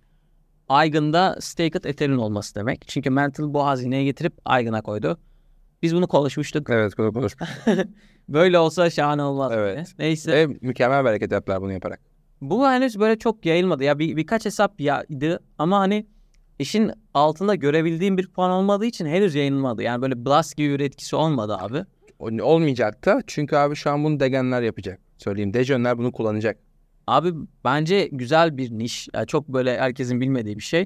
[0.69, 2.87] Aigen'da Staked Ethereum olması demek.
[2.87, 5.19] Çünkü Mental bu hazineye getirip Aigen'a koydu.
[5.81, 6.69] Biz bunu konuşmuştuk.
[6.69, 7.49] Evet bunu konuşmuş.
[8.29, 9.51] Böyle olsa şahane olmaz.
[9.55, 9.77] Evet.
[9.77, 9.87] yani.
[9.99, 10.31] Neyse.
[10.31, 11.99] Ve mükemmel bir hareket yaptılar bunu yaparak.
[12.41, 13.83] Bu henüz böyle çok yayılmadı.
[13.83, 16.07] Ya bir, birkaç hesap yaydı ama hani
[16.59, 19.83] işin altında görebildiğim bir puan olmadığı için henüz yayılmadı.
[19.83, 21.85] Yani böyle blast gibi bir etkisi olmadı abi.
[22.41, 24.99] Olmayacak da çünkü abi şu an bunu degenler yapacak.
[25.17, 25.53] Söyleyeyim.
[25.53, 26.57] Dejenler bunu kullanacak.
[27.07, 27.33] Abi
[27.63, 29.07] bence güzel bir niş.
[29.13, 30.85] Ya çok böyle herkesin bilmediği bir şey.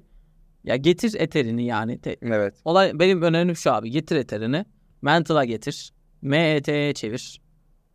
[0.64, 2.00] Ya getir eterini yani.
[2.00, 2.56] Te- Evet.
[2.66, 3.92] Olay benim önerim şu abi.
[3.92, 4.66] Getir eterini.
[5.02, 5.92] Mental'a getir.
[6.22, 7.42] MET'ye çevir.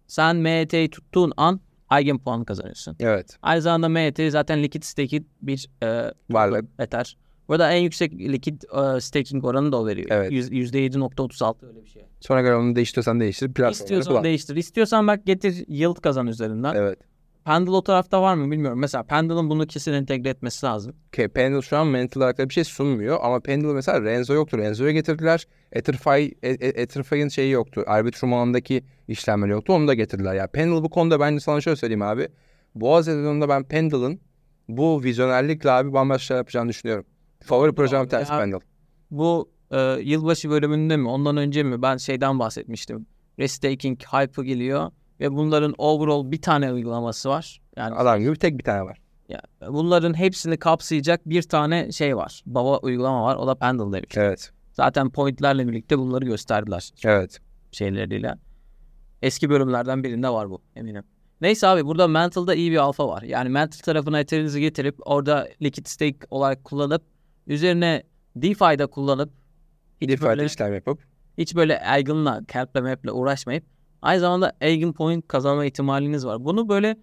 [0.06, 1.60] Sen MET'yi tuttuğun an
[1.98, 2.96] Eigen puan kazanıyorsun.
[3.00, 3.36] Evet.
[3.42, 6.64] Aynı zamanda MET zaten likit stake'i bir e, Varlık.
[6.78, 7.16] Ether.
[7.48, 10.08] Burada en yüksek likit e, staking oranı da o veriyor.
[10.10, 10.32] Evet.
[10.32, 12.02] Yüz- %7.36 öyle bir şey.
[12.20, 13.70] Sonra göre onu değiştiriyorsan değiştir.
[13.70, 14.24] İstiyorsan kullan.
[14.24, 14.56] değiştir.
[14.56, 16.74] İstiyorsan bak getir yield kazan üzerinden.
[16.74, 16.98] Evet.
[17.44, 18.78] Pendle o tarafta var mı bilmiyorum.
[18.78, 20.96] Mesela Pendle'ın bunu kesin entegre etmesi lazım.
[21.08, 24.58] Okay, Pendle şu an mental da bir şey sunmuyor ama Pendle mesela Renzo yoktu.
[24.58, 25.46] Renzo'ya getirdiler.
[25.72, 26.82] Etherfi, e- e-
[27.30, 27.84] şeyi yoktu.
[27.86, 29.72] Arbitrum alanındaki işlemleri yoktu.
[29.72, 30.34] Onu da getirdiler.
[30.34, 32.28] Ya Pendle bu konuda bence sana şöyle söyleyeyim abi.
[32.74, 34.20] Boğaz sezonunda ben Pendle'ın
[34.68, 37.04] bu vizyonerlikle abi bambaşka şeyler yapacağını düşünüyorum.
[37.42, 38.00] Favori projem
[38.32, 38.58] Ya- Pendle.
[39.10, 43.06] Bu e, yılbaşı bölümünde mi ondan önce mi ben şeyden bahsetmiştim.
[43.38, 44.90] Restaking hype'ı geliyor
[45.20, 47.60] ve bunların overall bir tane uygulaması var.
[47.76, 48.98] Yani Adam gibi tek bir tane var.
[49.28, 52.42] ya, bunların hepsini kapsayacak bir tane şey var.
[52.46, 53.36] Baba uygulama var.
[53.36, 54.16] O da Pendle demiş.
[54.16, 54.50] Evet.
[54.72, 57.40] Zaten pointlerle birlikte bunları gösterdiler Evet.
[57.72, 58.34] şeyleriyle.
[59.22, 61.04] Eski bölümlerden birinde var bu eminim.
[61.40, 63.22] Neyse abi burada Mental'da iyi bir alfa var.
[63.22, 67.02] Yani Mental tarafına Ethereum'inizi getirip orada liquid stake olarak kullanıp
[67.46, 68.02] üzerine
[68.36, 69.32] DeFi'de kullanıp
[70.00, 70.98] hiç DeFi'de böyle, işlem yapıp
[71.38, 73.64] hiç böyle Eigen'la, Calp'le, Map'le uğraşmayıp
[74.04, 76.44] aynı zamanda Eigen point kazanma ihtimaliniz var.
[76.44, 76.96] Bunu böyle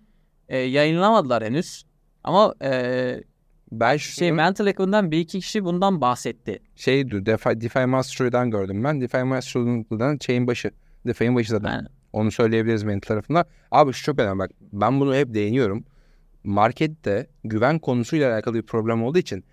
[0.50, 1.84] e, yayınlamadılar henüz.
[2.24, 3.24] Ama e,
[3.72, 6.60] ben şu şey Mental ekibinden bir iki kişi bundan bahsetti.
[6.76, 9.02] şeydi DeFi, DeFi Mastery'den gördüm ben.
[9.02, 10.72] DeFi Mastery'den şeyin başı.
[11.08, 11.72] DeFi'nin başı zaten.
[11.72, 13.46] Yani Onu söyleyebiliriz mental tarafında.
[13.72, 14.52] Abi şu çok önemli bak.
[14.74, 15.86] Ben bunu hep değiniyorum.
[16.44, 19.44] Markette güven konusuyla alakalı bir problem olduğu için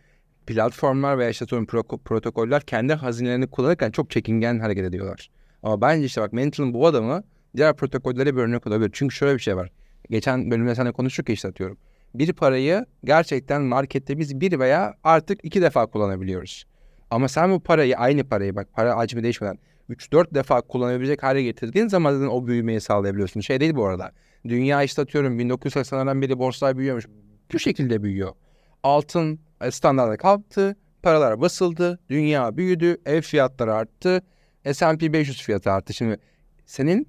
[0.46, 5.30] platformlar veya işte pro- protokoller kendi hazinelerini kullanırken çok çekingen hareket ediyorlar.
[5.62, 7.22] Ama bence işte bak Mental'ın bu adamı
[7.56, 8.90] diğer protokollere bir örnek olabilir.
[8.92, 9.70] Çünkü şöyle bir şey var.
[10.10, 11.78] Geçen bölümde sana konuştuk ya işte atıyorum.
[12.14, 16.64] Bir parayı gerçekten markette biz bir veya artık iki defa kullanabiliyoruz.
[17.10, 19.58] Ama sen bu parayı aynı parayı bak para hacmi değişmeden
[19.90, 23.40] 3-4 defa kullanabilecek hale getirdiğin zaman zaten o büyümeyi sağlayabiliyorsun.
[23.40, 24.12] Şey değil bu arada.
[24.48, 27.06] Dünya işte atıyorum 1980'lerden beri borsalar büyüyormuş.
[27.52, 28.32] Bu şekilde büyüyor.
[28.82, 30.76] Altın e, standarda kalktı.
[31.02, 31.98] Paralar basıldı.
[32.10, 32.96] Dünya büyüdü.
[33.06, 34.22] Ev fiyatları arttı.
[34.72, 35.94] S&P 500 fiyatı arttı.
[35.94, 36.18] Şimdi
[36.66, 37.08] senin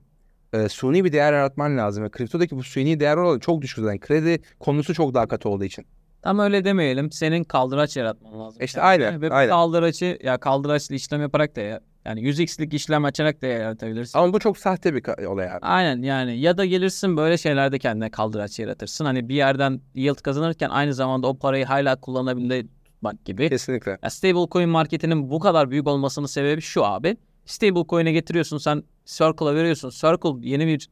[0.54, 2.04] e, suni bir değer yaratman lazım.
[2.04, 4.00] Ve kriptodaki bu suni değer oranı çok düşük zaten.
[4.00, 5.86] Kredi konusu çok daha katı olduğu için.
[6.22, 7.12] Tam öyle demeyelim.
[7.12, 8.62] Senin kaldıraç yaratman lazım.
[8.64, 9.06] İşte kendine.
[9.08, 9.50] aynen, Ve aynen.
[9.50, 14.20] kaldıraçı ya kaldıraçlı işlem yaparak da ya, yani 100x'lik işlem açarak da yaratabilirsin.
[14.20, 15.60] Ama bu çok sahte bir olay abi.
[15.62, 19.06] Aynen yani ya da gelirsin böyle şeylerde kendine kaldıraç yaratırsın.
[19.06, 23.50] Hani bir yerden yield kazanırken aynı zamanda o parayı hala kullanabildiğinde tutmak gibi.
[23.50, 23.98] Kesinlikle.
[24.04, 27.18] Ya stablecoin marketinin bu kadar büyük olmasının sebebi şu abi.
[27.46, 29.90] Stablecoin'e getiriyorsun sen Circle'a veriyorsun.
[29.90, 30.90] Circle yeni bir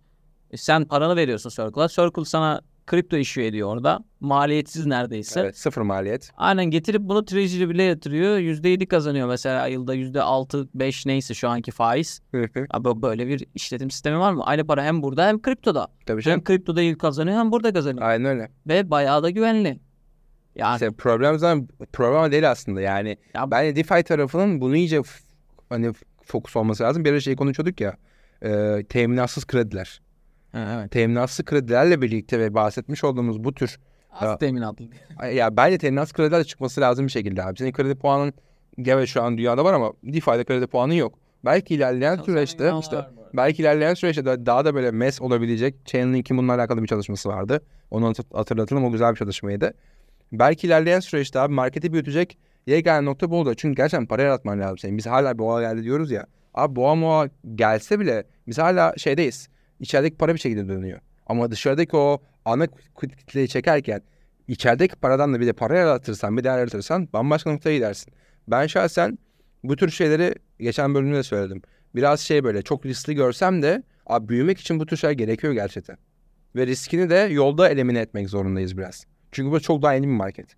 [0.56, 1.88] sen paranı veriyorsun Circle'a.
[1.88, 4.00] Circle sana kripto issue ediyor orada.
[4.20, 5.40] Maliyetsiz neredeyse.
[5.40, 6.32] Evet, sıfır maliyet.
[6.38, 8.38] Aynen getirip bunu Treasury bile yatırıyor.
[8.38, 12.22] %7 kazanıyor mesela yılda %6 5 neyse şu anki faiz.
[12.72, 14.44] Abi böyle bir işletim sistemi var mı?
[14.46, 15.88] Aynı para hem burada hem kriptoda.
[16.06, 16.44] Tabii Hem canım.
[16.44, 18.08] kriptoda yıl kazanıyor hem burada kazanıyor.
[18.08, 18.52] Aynen öyle.
[18.68, 19.80] Ve bayağı da güvenli.
[20.56, 23.18] Yani İşte problem zaten problem değil aslında yani.
[23.34, 25.02] Ya- Bence DeFi tarafının bunu iyice
[25.70, 25.94] hani
[26.24, 27.06] fokus olması lazım.
[27.06, 27.98] Bir ara şey konuşuyorduk ya.
[28.42, 30.02] E, teminatsız krediler.
[30.52, 30.92] Ha, evet.
[30.92, 33.80] Teminatsız kredilerle birlikte ve bahsetmiş olduğumuz bu tür
[34.22, 34.86] Ya- Az teminatlı.
[35.34, 37.58] ya bence teminatsız krediler çıkması lazım bir şekilde abi.
[37.58, 38.34] Senin kredi puanın
[38.86, 41.20] evet şu an dünyada var ama DeFi'de kredi puanı yok.
[41.46, 42.96] Belki ilerleyen süreçte işte
[43.34, 47.62] belki ilerleyen süreçte daha da böyle mes olabilecek Chainlink'in bununla alakalı bir çalışması vardı.
[47.92, 49.74] Onu hatır- hatırlatalım o güzel bir çalışmaydı.
[50.32, 53.54] Belki ilerleyen süreçte abi marketi büyütecek yegane nokta bu oldu.
[53.56, 54.98] Çünkü gerçekten para yaratman lazım senin.
[54.98, 56.26] Biz hala boğa geldi diyoruz ya.
[56.58, 59.50] Abi boğa moğa gelse bile biz hala şeydeyiz.
[59.80, 61.00] İçerideki para bir şekilde dönüyor.
[61.28, 62.68] Ama dışarıdaki o ana
[63.18, 64.02] kitleyi çekerken
[64.48, 68.14] içerideki paradan da bir de para yaratırsan bir değer yaratırsan bambaşka noktaya gidersin.
[68.48, 69.20] Ben şahsen
[69.64, 71.62] bu tür şeyleri geçen bölümde de söyledim.
[71.96, 75.98] Biraz şey böyle çok riskli görsem de abi büyümek için bu tür şeyler gerekiyor gerçekten.
[76.56, 79.06] ve riskini de yolda elimine etmek zorundayız biraz.
[79.32, 80.56] Çünkü bu çok daha yeni bir market.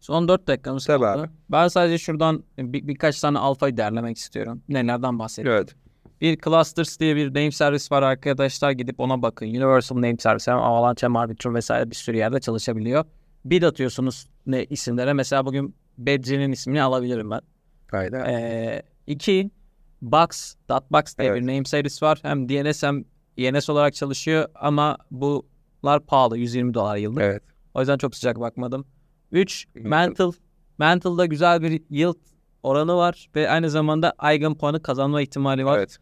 [0.00, 1.22] Son 4 dakikamız Tabii kaldı.
[1.22, 1.30] abi.
[1.50, 4.62] Ben sadece şuradan bir, birkaç tane alfayı derlemek istiyorum.
[4.68, 5.58] Nelerden bahsediyorum.
[5.60, 5.74] Evet.
[6.20, 8.70] Bir Clusters diye bir name servis var arkadaşlar.
[8.70, 9.46] Gidip ona bakın.
[9.46, 10.48] Universal name servis.
[10.48, 13.04] Hem Avalanche hem Arbitrum vesaire bir sürü yerde çalışabiliyor.
[13.44, 15.12] Bid atıyorsunuz ne isimlere.
[15.12, 17.40] Mesela bugün Bedri'nin ismini alabilirim ben.
[17.92, 18.24] Aynen.
[18.24, 19.50] Ee, iki
[20.02, 21.42] Box, Dotbox diye Evet.
[21.42, 22.18] bir name servis var.
[22.22, 23.04] Hem DNS hem
[23.36, 26.38] ENS olarak çalışıyor ama bunlar pahalı.
[26.38, 27.22] 120 dolar yıllık.
[27.22, 27.42] Evet.
[27.74, 28.84] O yüzden çok sıcak bakmadım.
[29.32, 29.66] 3.
[29.74, 29.88] Mantle.
[29.88, 30.38] Mantle.
[30.78, 32.16] Mantle'da güzel bir yield
[32.62, 35.78] oranı var ve aynı zamanda Eigen puanı kazanma ihtimali var.
[35.78, 35.98] Evet.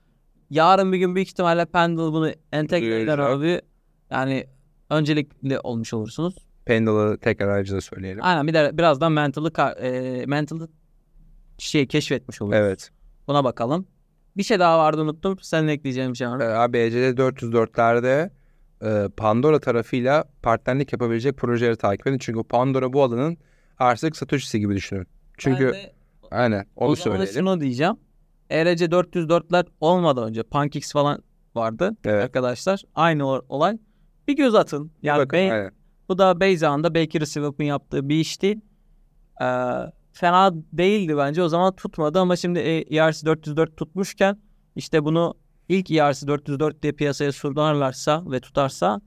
[0.51, 3.61] Yarın bir gün büyük ihtimalle Pendle bunu entegre eder abi.
[4.11, 4.47] Yani
[4.91, 6.35] öncelikli olmuş olursunuz.
[6.65, 8.25] Pendle'ı tekrar ayrıca da söyleyelim.
[8.25, 9.13] Aynen bir de birazdan
[9.49, 10.69] ka- e, Mantle'ı
[11.59, 12.59] şey keşfetmiş oluruz.
[12.59, 12.91] Evet.
[13.29, 13.87] Buna bakalım.
[14.37, 15.39] Bir şey daha vardı unuttum.
[15.43, 16.41] Senin ekleyeceğin bir şey var.
[16.41, 18.31] Ee, ECD 404'lerde
[18.83, 22.19] e, Pandora tarafıyla partnerlik yapabilecek projeleri takip edin.
[22.19, 23.37] Çünkü Pandora bu alanın
[23.79, 25.07] artık Satoshi'si gibi düşünün.
[25.39, 25.93] Çünkü Ben de
[26.31, 27.51] aynen onu o zaman da söyleyelim.
[27.51, 27.95] şunu diyeceğim.
[28.51, 31.23] ERC 404'ler olmadan önce PancakeX falan
[31.55, 32.25] vardı Evet.
[32.25, 32.83] arkadaşlar.
[32.95, 33.79] Aynı o- olay.
[34.29, 34.91] Bir göz atın.
[35.03, 35.71] Yani bakın, aynen.
[36.09, 38.61] bu da Beyza'nda Baker Swap'ın yaptığı bir işti.
[39.43, 39.45] Ee,
[40.13, 41.43] fena değildi bence.
[41.43, 44.39] O zaman tutmadı ama şimdi e, ERC 404 tutmuşken
[44.77, 45.35] işte bunu
[45.69, 49.01] ilk ERC 404 diye piyasaya sunarlarsa ve tutarsa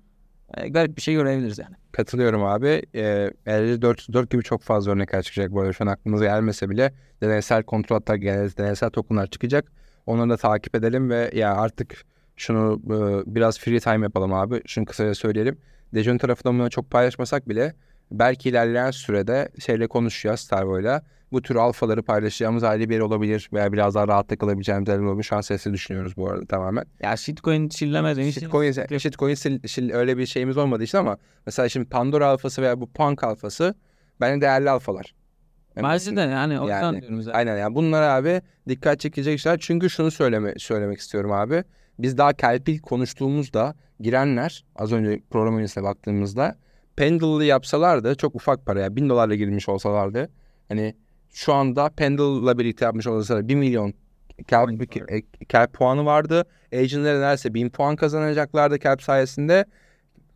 [0.53, 1.75] e, garip bir şey görebiliriz yani.
[1.91, 2.81] Katılıyorum abi.
[2.95, 5.73] Ee, ECD 404 gibi çok fazla örnekler çıkacak bu arada.
[5.73, 9.71] Şu an aklımıza gelmese bile deneysel kontratlar, genel deneysel tokenlar çıkacak.
[10.05, 12.05] Onları da takip edelim ve ya artık
[12.35, 14.61] şunu e, biraz free time yapalım abi.
[14.65, 15.57] Şunu kısaca söyleyelim.
[15.93, 17.73] Dejon tarafından bunu çok paylaşmasak bile
[18.11, 21.03] belki ilerleyen sürede şeyle konuşacağız Starboy'la.
[21.31, 25.23] Bu tür alfaları paylaşacağımız ayrı bir yer olabilir veya biraz daha rahat takılabileceğimiz yerler olabilir.
[25.23, 26.85] Şu an sesli düşünüyoruz bu arada tamamen.
[26.99, 28.31] Ya shitcoin demiştim.
[28.31, 32.81] Shitcoin, shitcoin sil- sil- öyle bir şeyimiz olmadığı için ama mesela şimdi Pandora alfası veya
[32.81, 33.75] bu Punk alfası
[34.21, 35.13] bence değerli alfalar.
[35.75, 37.37] Yani- Bence de yani o yüzden Yani, diyorum zaten.
[37.39, 39.57] Aynen yani bunlar abi dikkat çekecek işler.
[39.61, 41.63] Çünkü şunu söyleme söylemek istiyorum abi.
[41.99, 46.57] Biz daha Kelpil konuştuğumuzda girenler az önce program öncesine baktığımızda
[46.95, 50.29] Pendle'lı yapsalardı çok ufak paraya 1000 dolarla girmiş olsalardı
[50.67, 50.95] hani
[51.33, 53.93] şu anda Pendle'la birlikte yapmış olsalar 1 milyon
[54.47, 56.45] Kelp, e, Kelp puanı vardı.
[56.73, 59.65] Agent'lere neredeyse 1000 puan kazanacaklardı Kelp sayesinde.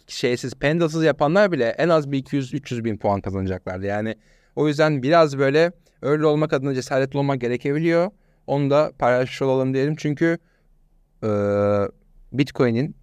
[0.08, 3.86] Şeysiz, Pendle'sız yapanlar bile en az bir 200-300 bin puan kazanacaklardı.
[3.86, 4.16] Yani
[4.56, 5.72] o yüzden biraz böyle
[6.02, 8.12] öyle olmak adına cesaretli olmak gerekebiliyor.
[8.48, 9.96] Onu da paylaşmış olalım diyelim.
[9.96, 10.38] Çünkü
[11.24, 11.88] eee,
[12.34, 12.96] Bitcoin'in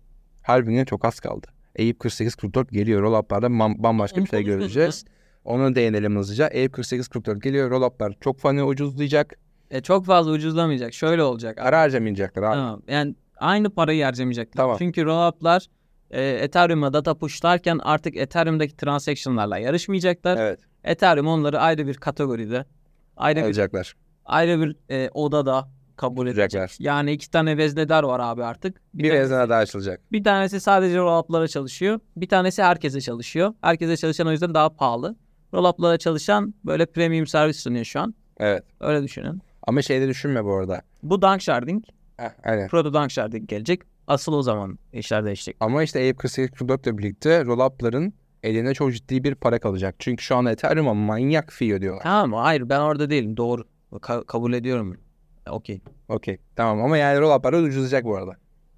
[0.43, 1.47] halvingine çok az kaldı.
[1.77, 3.03] Eyüp 48-44 geliyor.
[3.03, 5.05] Roll-up'larda bambaşka bir şey göreceğiz.
[5.45, 6.49] Onu değinelim hızlıca.
[6.49, 7.71] Eyüp 48-44 geliyor.
[7.71, 9.35] Roll-up'lar çok fani ucuzlayacak.
[9.71, 10.93] E, çok fazla ucuzlamayacak.
[10.95, 11.59] Şöyle olacak.
[11.59, 11.69] abi.
[11.69, 12.55] Ara harcamayacaklar abi.
[12.55, 12.83] Tamam.
[12.89, 14.57] Yani aynı parayı harcamayacaklar.
[14.63, 14.77] Tamam.
[14.79, 15.67] Çünkü roll-up'lar
[16.11, 20.37] e, Ethereum'a data pushlarken artık Ethereum'daki transaction'larla yarışmayacaklar.
[20.37, 20.61] Evet.
[20.85, 22.65] Ethereum onları ayrı bir kategoride,
[23.17, 23.95] ayrı bir Alacaklar.
[24.25, 26.45] ayrı bir e, odada kabul edecek.
[26.51, 26.77] Tutacaklar.
[26.81, 28.81] Yani iki tane veznedar var abi artık.
[28.95, 30.01] Bir tanesi- vezne daha açılacak.
[30.13, 32.01] Bir tanesi sadece roll-up'lara çalışıyor.
[32.17, 33.55] Bir tanesi herkese çalışıyor.
[33.63, 35.17] Herkese çalışan o yüzden daha pahalı.
[35.55, 38.15] Roll-up'lara çalışan böyle premium servis sunuyor şu an.
[38.39, 38.63] Evet.
[38.81, 39.43] Öyle düşünün.
[39.67, 40.83] Ama şeyde düşünme bu arada.
[41.03, 41.85] Bu Danksharding.
[42.17, 42.69] Heh, aynen.
[42.69, 43.81] Proto Danksharding gelecek.
[44.07, 45.57] Asıl o zaman işler değişecek.
[45.61, 49.95] Ama işte Eyüp 48-44 ile birlikte roll-up'ların eline çok ciddi bir para kalacak.
[49.99, 52.03] Çünkü şu an Ethereum'a manyak fee ödüyorlar.
[52.03, 52.41] Tamam?
[52.45, 53.37] Hayır ben orada değilim.
[53.37, 53.65] Doğru.
[53.93, 54.97] Ka- kabul ediyorum.
[55.51, 55.81] Okey.
[56.09, 56.39] Okey.
[56.57, 58.37] Tamam ama yani roll-up'lar da ucuzlayacak bu arada.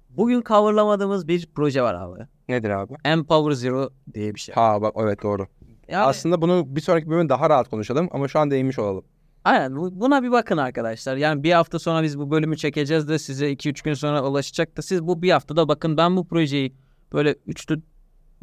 [0.09, 2.19] Bugün coverlamadığımız bir proje var abi.
[2.49, 2.93] Nedir abi?
[3.05, 4.55] Empower Zero diye bir şey.
[4.55, 5.47] Ha bak evet doğru.
[5.87, 9.05] Yani, Aslında bunu bir sonraki bölümde daha rahat konuşalım ama şu an değinmiş olalım.
[9.43, 11.17] aynen bu- buna bir bakın arkadaşlar.
[11.17, 14.81] Yani bir hafta sonra biz bu bölümü çekeceğiz de size 2-3 gün sonra ulaşacak da
[14.81, 16.75] siz bu bir haftada bakın ben bu projeyi
[17.13, 17.67] böyle 3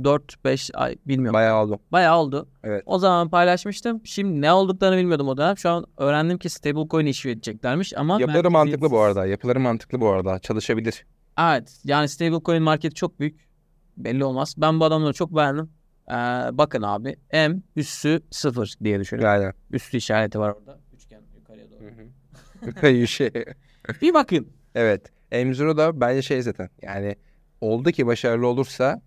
[0.03, 1.35] 4-5 ay bilmiyorum.
[1.35, 1.79] Bayağı oldu.
[1.93, 2.49] Bayağı oldu.
[2.65, 2.83] Evet.
[2.87, 4.01] O zaman paylaşmıştım.
[4.05, 5.57] Şimdi ne olduklarını bilmiyordum o dönem.
[5.57, 9.27] Şu an öğrendim ki stablecoin issue edeceklermiş ama Yapıları mantıklı bu arada.
[9.27, 10.39] Yapıları mantıklı bu arada.
[10.39, 11.07] Çalışabilir.
[11.41, 11.81] Evet.
[11.85, 13.49] Yani stablecoin marketi çok büyük.
[13.97, 14.55] Belli olmaz.
[14.59, 15.71] Ben bu adamları çok beğendim.
[16.11, 17.17] Ee, bakın abi.
[17.33, 19.23] M üssü 0 diye düşünün.
[19.23, 19.53] Yani.
[19.71, 20.81] Üstü işareti var orada.
[20.95, 23.07] Üçgen yukarıya doğru.
[23.07, 23.31] şey.
[24.03, 24.49] Bir bakın.
[24.75, 25.13] Evet.
[25.33, 26.71] M0 da bence şey zaten.
[26.83, 27.17] Yani
[27.61, 29.03] oldu ki başarılı olursa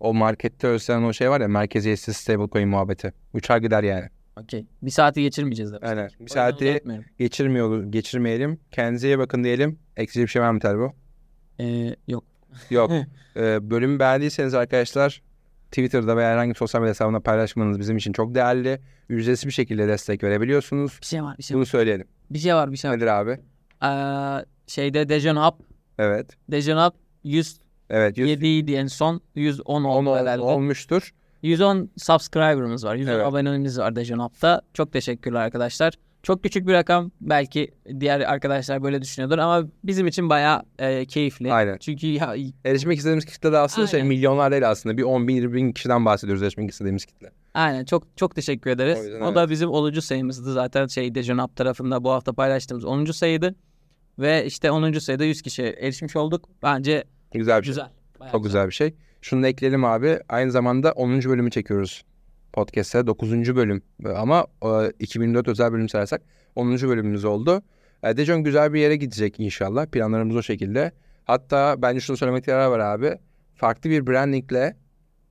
[0.00, 3.12] o markette ölsen o şey var ya merkeziyetsiz stablecoin muhabbeti.
[3.32, 4.08] Uçar gider yani.
[4.40, 4.66] Okey.
[4.82, 5.78] Bir saati geçirmeyeceğiz de.
[5.78, 6.10] Aynen.
[6.20, 6.80] Bir saati
[7.18, 8.60] geçirmiyor, geçirmeyelim.
[8.70, 9.78] Kendinize iyi bakın diyelim.
[9.96, 10.92] Eksici bir şey var mı Telbo?
[11.60, 12.24] Ee, yok.
[12.70, 12.92] Yok.
[13.36, 15.22] Ee, bölümü beğendiyseniz arkadaşlar
[15.70, 18.80] Twitter'da veya herhangi bir sosyal medya hesabında paylaşmanız bizim için çok değerli.
[19.08, 20.98] Ücretsiz bir şekilde destek verebiliyorsunuz.
[21.00, 21.38] Bir şey var.
[21.38, 21.58] Bir şey var.
[21.58, 22.06] Bunu söyleyelim.
[22.30, 22.72] Bir şey var.
[22.72, 22.96] Bir şey var.
[22.96, 23.40] Nedir abi?
[23.84, 25.60] Ee, şeyde Dejon Hub.
[25.98, 26.26] Evet.
[26.50, 26.94] Dejon Hub
[27.24, 27.58] 100
[27.90, 29.20] Evet 100, 7 idi en son.
[29.34, 30.42] 110 10 oldu herhalde.
[30.42, 31.14] olmuştur.
[31.42, 32.94] 110 subscriber'ımız var.
[32.94, 33.26] 110 Evet.
[33.26, 34.62] abonemiz var Dejan App'ta.
[34.74, 35.94] Çok teşekkürler arkadaşlar.
[36.26, 37.10] Çok küçük bir rakam.
[37.20, 37.70] Belki
[38.00, 41.52] diğer arkadaşlar böyle düşünüyordur ama bizim için bayağı e, keyifli.
[41.52, 41.78] Aynen.
[41.78, 44.08] Çünkü ya, Erişmek istediğimiz kitle de aslında şey Aynen.
[44.08, 44.96] milyonlar değil aslında.
[44.96, 47.32] Bir 10 bin 20 bin kişiden bahsediyoruz erişmek istediğimiz kitle.
[47.54, 48.98] aynen çok çok teşekkür ederiz.
[49.00, 50.00] O yüzden O, da bizim 10.
[50.00, 53.04] sayımızdı zaten şey Dejan App tarafında bu hafta paylaştığımız 10.
[53.04, 53.54] sayıydı.
[54.18, 54.92] Ve işte 10.
[54.92, 56.48] sayıda 100 kişiye erişmiş olduk.
[56.62, 57.04] Bence
[57.34, 57.70] Güzel bir şey.
[57.70, 57.90] güzel.
[58.20, 58.94] Bayağı Çok güzel bir şey.
[59.20, 60.18] Şunu da ekleyelim abi.
[60.28, 61.22] Aynı zamanda 10.
[61.22, 62.04] bölümü çekiyoruz
[62.56, 63.06] podcast'te.
[63.06, 63.56] 9.
[63.56, 63.82] bölüm.
[64.16, 66.22] Ama e, 2004 özel bölüm sayarsak
[66.54, 66.72] 10.
[66.72, 67.62] bölümümüz oldu.
[68.02, 69.86] E, Dejon güzel bir yere gidecek inşallah.
[69.86, 70.92] Planlarımız o şekilde.
[71.24, 73.18] Hatta bence şunu söylemekte yarar var abi.
[73.54, 74.76] Farklı bir brandingle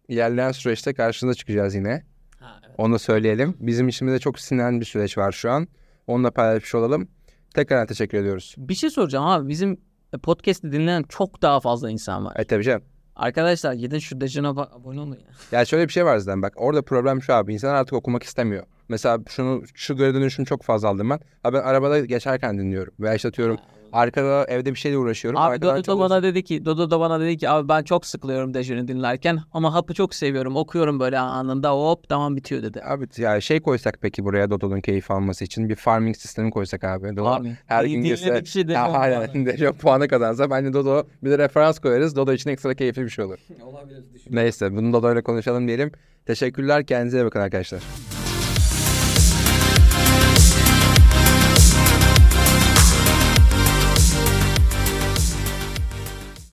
[0.08, 2.04] ilerleyen süreçte karşınıza çıkacağız yine.
[2.40, 2.76] Ha, evet.
[2.78, 3.58] Onu da söyleyelim.
[3.60, 5.68] Bizim içimizde çok sinirlen bir süreç var şu an.
[6.08, 7.08] Onu da paylaşmış olalım.
[7.54, 8.56] Tekrar teşekkür ediyoruz.
[8.58, 9.50] Bir şey soracağım abi.
[9.50, 9.78] Bizim
[10.24, 12.34] podcast'i dinleyen çok daha fazla insan var.
[12.36, 12.84] Evet tabii canım.
[13.16, 15.12] Arkadaşlar gidin şu Dejan App'a abone olun
[15.52, 15.60] ya.
[15.60, 18.64] Ya şöyle bir şey var zaten bak orada problem şu abi insanlar artık okumak istemiyor.
[18.90, 21.20] Mesela şunu şu geri dönüşünü çok fazla aldım ben.
[21.44, 23.58] Abi ben arabada geçerken dinliyorum veya işte atıyorum
[23.94, 25.40] arkada evde bir şeyle uğraşıyorum.
[25.40, 28.54] Abi Dodo da bana dedi ki Dodo da bana dedi ki abi ben çok sıkılıyorum
[28.54, 32.82] Dejan'ı dinlerken ama hapı çok seviyorum okuyorum böyle anında hop tamam bitiyor dedi.
[32.86, 37.18] Abi ya şey koysak peki buraya Dodo'nun keyif alması için bir farming sistemi koysak abi.
[37.18, 41.38] Dodo Abi, her gün girse dinledikçe ya, aynen Dejon puanı kazansa bence Dodo bir de
[41.38, 42.16] referans koyarız.
[42.16, 43.40] Dodo için ekstra keyifli bir şey olur.
[43.62, 45.92] Olabilir Neyse bunu Dodo'yla konuşalım diyelim.
[46.26, 48.15] Teşekkürler kendinize iyi bakın arkadaşlar.